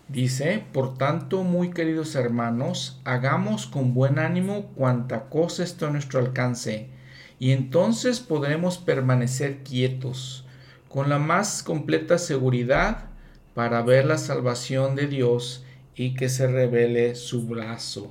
dice, 0.08 0.64
Por 0.74 0.98
tanto, 0.98 1.44
muy 1.44 1.70
queridos 1.70 2.14
hermanos, 2.14 3.00
hagamos 3.04 3.66
con 3.66 3.94
buen 3.94 4.18
ánimo 4.18 4.66
cuanta 4.74 5.30
cosa 5.30 5.64
está 5.64 5.86
a 5.86 5.90
nuestro 5.90 6.20
alcance, 6.20 6.90
y 7.38 7.52
entonces 7.52 8.20
podremos 8.20 8.76
permanecer 8.76 9.62
quietos, 9.62 10.44
con 10.90 11.08
la 11.08 11.18
más 11.18 11.62
completa 11.62 12.18
seguridad, 12.18 13.08
para 13.54 13.80
ver 13.80 14.04
la 14.04 14.18
salvación 14.18 14.94
de 14.94 15.06
Dios 15.06 15.64
y 15.94 16.12
que 16.12 16.28
se 16.28 16.46
revele 16.46 17.14
su 17.14 17.46
brazo. 17.46 18.10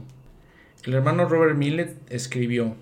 El 0.86 0.94
hermano 0.94 1.26
Robert 1.28 1.58
Millet 1.58 1.98
escribió, 2.12 2.76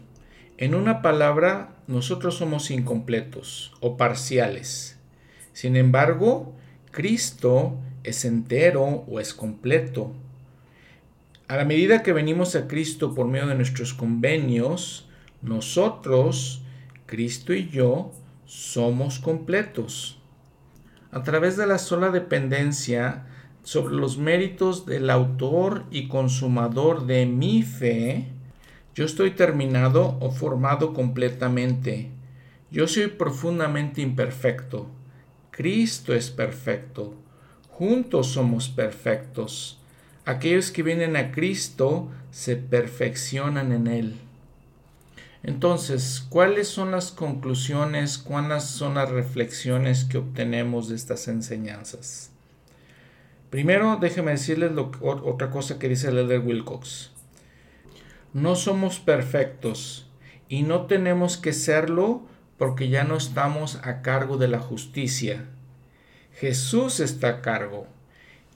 en 0.58 0.76
una 0.76 1.02
palabra, 1.02 1.78
nosotros 1.88 2.36
somos 2.36 2.70
incompletos 2.70 3.74
o 3.80 3.96
parciales. 3.96 5.00
Sin 5.54 5.78
embargo, 5.78 6.54
Cristo 6.92 7.78
es 8.04 8.26
entero 8.26 9.06
o 9.08 9.22
es 9.22 9.34
completo. 9.34 10.12
A 11.48 11.56
la 11.56 11.64
medida 11.64 12.04
que 12.04 12.12
venimos 12.12 12.58
a 12.58 12.68
Cristo 12.68 13.16
por 13.16 13.28
medio 13.28 13.48
de 13.48 13.56
nuestros 13.56 13.94
convenios, 13.94 15.08
nosotros, 15.42 16.62
Cristo 17.06 17.54
y 17.54 17.70
yo, 17.70 18.12
somos 18.46 19.20
completos. 19.20 20.20
A 21.12 21.24
través 21.24 21.56
de 21.56 21.68
la 21.68 21.78
sola 21.78 22.10
dependencia, 22.10 23.28
sobre 23.64 23.96
los 23.96 24.18
méritos 24.18 24.86
del 24.86 25.10
autor 25.10 25.86
y 25.90 26.08
consumador 26.08 27.06
de 27.06 27.26
mi 27.26 27.64
fe, 27.64 28.28
yo 28.94 29.06
estoy 29.06 29.32
terminado 29.32 30.18
o 30.20 30.32
formado 30.32 30.94
completamente. 30.94 32.12
Yo 32.70 32.88
soy 32.88 33.08
profundamente 33.08 34.02
imperfecto. 34.02 34.88
Cristo 35.50 36.14
es 36.14 36.30
perfecto. 36.30 37.16
Juntos 37.70 38.28
somos 38.28 38.70
perfectos. 38.70 39.80
Aquellos 40.26 40.72
que 40.72 40.84
vienen 40.84 41.16
a 41.16 41.32
Cristo 41.32 42.10
se 42.32 42.56
perfeccionan 42.56 43.72
en 43.72 43.88
Él. 43.88 44.16
Entonces, 45.44 46.26
¿cuáles 46.30 46.68
son 46.68 46.92
las 46.92 47.12
conclusiones, 47.12 48.18
cuáles 48.18 48.64
son 48.64 48.96
las 48.96 49.10
reflexiones 49.10 50.06
que 50.06 50.20
obtenemos 50.20 50.88
de 50.88 50.96
estas 50.96 51.28
enseñanzas? 51.28 52.33
Primero, 53.54 54.00
déjeme 54.02 54.32
decirles 54.32 54.72
otra 55.00 55.52
cosa 55.52 55.78
que 55.78 55.88
dice 55.88 56.08
el 56.08 56.18
Elder 56.18 56.40
Wilcox. 56.40 57.12
No 58.34 58.56
somos 58.56 59.00
perfectos 59.00 60.10
y 60.50 60.64
no 60.64 60.88
tenemos 60.88 61.38
que 61.38 61.54
serlo 61.54 62.24
porque 62.58 62.90
ya 62.90 63.04
no 63.04 63.16
estamos 63.16 63.80
a 63.84 64.02
cargo 64.02 64.38
de 64.38 64.48
la 64.48 64.58
justicia. 64.58 65.46
Jesús 66.34 67.00
está 67.00 67.28
a 67.28 67.42
cargo 67.42 67.86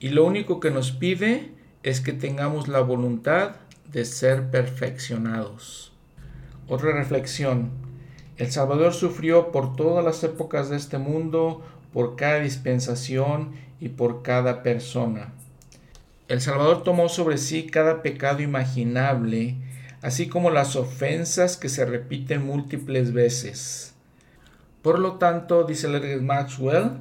y 0.00 0.08
lo 0.08 0.24
único 0.24 0.58
que 0.58 0.72
nos 0.72 0.90
pide 0.90 1.52
es 1.84 2.00
que 2.00 2.12
tengamos 2.12 2.66
la 2.66 2.80
voluntad 2.80 3.54
de 3.92 4.04
ser 4.04 4.50
perfeccionados. 4.50 5.92
Otra 6.66 6.90
reflexión. 6.90 7.70
El 8.36 8.50
Salvador 8.50 8.92
sufrió 8.92 9.52
por 9.52 9.76
todas 9.76 10.04
las 10.04 10.24
épocas 10.24 10.70
de 10.70 10.76
este 10.76 10.98
mundo, 10.98 11.62
por 11.92 12.16
cada 12.16 12.40
dispensación 12.40 13.67
y 13.80 13.90
por 13.90 14.22
cada 14.22 14.62
persona. 14.62 15.32
El 16.28 16.40
Salvador 16.40 16.82
tomó 16.82 17.08
sobre 17.08 17.38
sí 17.38 17.66
cada 17.66 18.02
pecado 18.02 18.42
imaginable, 18.42 19.56
así 20.02 20.28
como 20.28 20.50
las 20.50 20.76
ofensas 20.76 21.56
que 21.56 21.68
se 21.68 21.84
repiten 21.84 22.44
múltiples 22.44 23.12
veces. 23.12 23.94
Por 24.82 24.98
lo 24.98 25.14
tanto, 25.14 25.64
dice 25.64 25.88
Larry 25.88 26.20
Maxwell, 26.20 26.92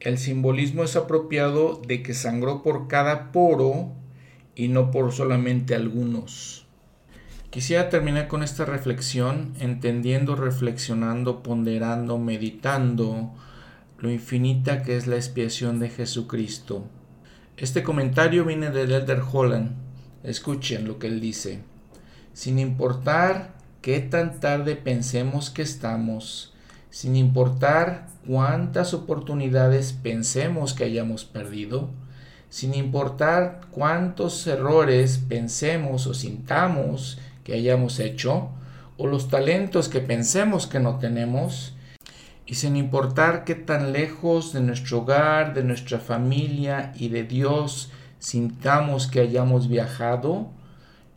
el 0.00 0.18
simbolismo 0.18 0.84
es 0.84 0.94
apropiado 0.94 1.80
de 1.86 2.02
que 2.02 2.14
sangró 2.14 2.62
por 2.62 2.86
cada 2.86 3.32
poro 3.32 3.92
y 4.54 4.68
no 4.68 4.90
por 4.90 5.12
solamente 5.12 5.74
algunos. 5.74 6.66
Quisiera 7.50 7.88
terminar 7.88 8.28
con 8.28 8.42
esta 8.42 8.66
reflexión, 8.66 9.54
entendiendo, 9.60 10.36
reflexionando, 10.36 11.42
ponderando, 11.42 12.18
meditando, 12.18 13.32
lo 13.98 14.10
infinita 14.10 14.82
que 14.82 14.96
es 14.96 15.06
la 15.06 15.16
expiación 15.16 15.78
de 15.78 15.88
Jesucristo. 15.88 16.84
Este 17.56 17.82
comentario 17.82 18.44
viene 18.44 18.70
de 18.70 18.82
Elder 18.82 19.22
Holland. 19.32 19.72
Escuchen 20.22 20.86
lo 20.86 20.98
que 20.98 21.06
él 21.06 21.20
dice. 21.20 21.60
Sin 22.34 22.58
importar 22.58 23.54
qué 23.80 24.00
tan 24.00 24.40
tarde 24.40 24.76
pensemos 24.76 25.48
que 25.48 25.62
estamos, 25.62 26.52
sin 26.90 27.16
importar 27.16 28.08
cuántas 28.26 28.92
oportunidades 28.92 29.92
pensemos 29.92 30.74
que 30.74 30.84
hayamos 30.84 31.24
perdido, 31.24 31.88
sin 32.50 32.74
importar 32.74 33.62
cuántos 33.70 34.46
errores 34.46 35.18
pensemos 35.28 36.06
o 36.06 36.14
sintamos 36.14 37.18
que 37.44 37.54
hayamos 37.54 38.00
hecho, 38.00 38.50
o 38.98 39.06
los 39.06 39.28
talentos 39.28 39.88
que 39.88 40.00
pensemos 40.00 40.66
que 40.66 40.80
no 40.80 40.98
tenemos, 40.98 41.75
y 42.46 42.54
sin 42.54 42.76
importar 42.76 43.44
qué 43.44 43.56
tan 43.56 43.92
lejos 43.92 44.52
de 44.52 44.60
nuestro 44.60 44.98
hogar, 44.98 45.52
de 45.52 45.64
nuestra 45.64 45.98
familia 45.98 46.92
y 46.94 47.08
de 47.08 47.24
Dios 47.24 47.90
sintamos 48.20 49.08
que 49.08 49.20
hayamos 49.20 49.68
viajado, 49.68 50.48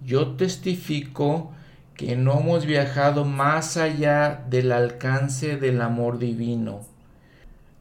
yo 0.04 0.36
testifico 0.36 1.52
que 1.94 2.16
no 2.16 2.40
hemos 2.40 2.66
viajado 2.66 3.26
más 3.26 3.78
allá 3.78 4.44
del 4.50 4.72
alcance 4.72 5.58
del 5.58 5.82
amor 5.82 6.18
divino. 6.18 6.82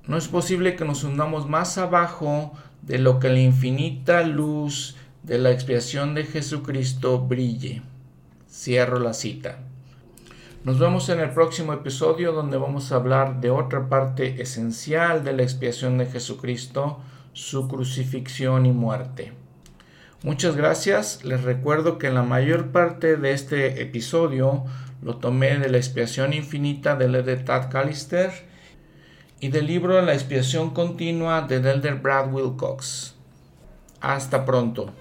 No 0.06 0.16
es 0.16 0.28
posible 0.28 0.76
que 0.76 0.84
nos 0.84 1.04
hundamos 1.04 1.48
más 1.48 1.78
abajo 1.78 2.52
de 2.82 2.98
lo 2.98 3.18
que 3.18 3.28
la 3.28 3.40
infinita 3.40 4.22
luz 4.22 4.96
de 5.22 5.38
la 5.38 5.52
expiación 5.52 6.14
de 6.14 6.24
Jesucristo 6.24 7.18
brille. 7.18 7.82
Cierro 8.50 8.98
la 8.98 9.14
cita. 9.14 9.58
Nos 10.68 10.78
vemos 10.78 11.08
en 11.08 11.18
el 11.20 11.30
próximo 11.30 11.72
episodio 11.72 12.32
donde 12.32 12.58
vamos 12.58 12.92
a 12.92 12.96
hablar 12.96 13.40
de 13.40 13.48
otra 13.48 13.88
parte 13.88 14.42
esencial 14.42 15.24
de 15.24 15.32
la 15.32 15.42
expiación 15.42 15.96
de 15.96 16.04
Jesucristo, 16.04 17.00
su 17.32 17.68
crucifixión 17.68 18.66
y 18.66 18.72
muerte. 18.72 19.32
Muchas 20.22 20.56
gracias. 20.56 21.24
Les 21.24 21.42
recuerdo 21.42 21.96
que 21.96 22.10
la 22.10 22.22
mayor 22.22 22.66
parte 22.66 23.16
de 23.16 23.32
este 23.32 23.80
episodio 23.80 24.64
lo 25.00 25.16
tomé 25.16 25.56
de 25.56 25.70
la 25.70 25.78
expiación 25.78 26.34
infinita 26.34 26.96
del 26.96 27.14
Elder 27.14 27.46
Tad 27.46 27.70
Callister 27.70 28.30
y 29.40 29.48
del 29.48 29.68
libro 29.68 30.02
La 30.02 30.12
expiación 30.12 30.74
continua 30.74 31.46
de 31.48 31.56
Elder 31.56 31.94
Brad 31.94 32.30
Wilcox. 32.30 33.14
Hasta 34.02 34.44
pronto. 34.44 34.92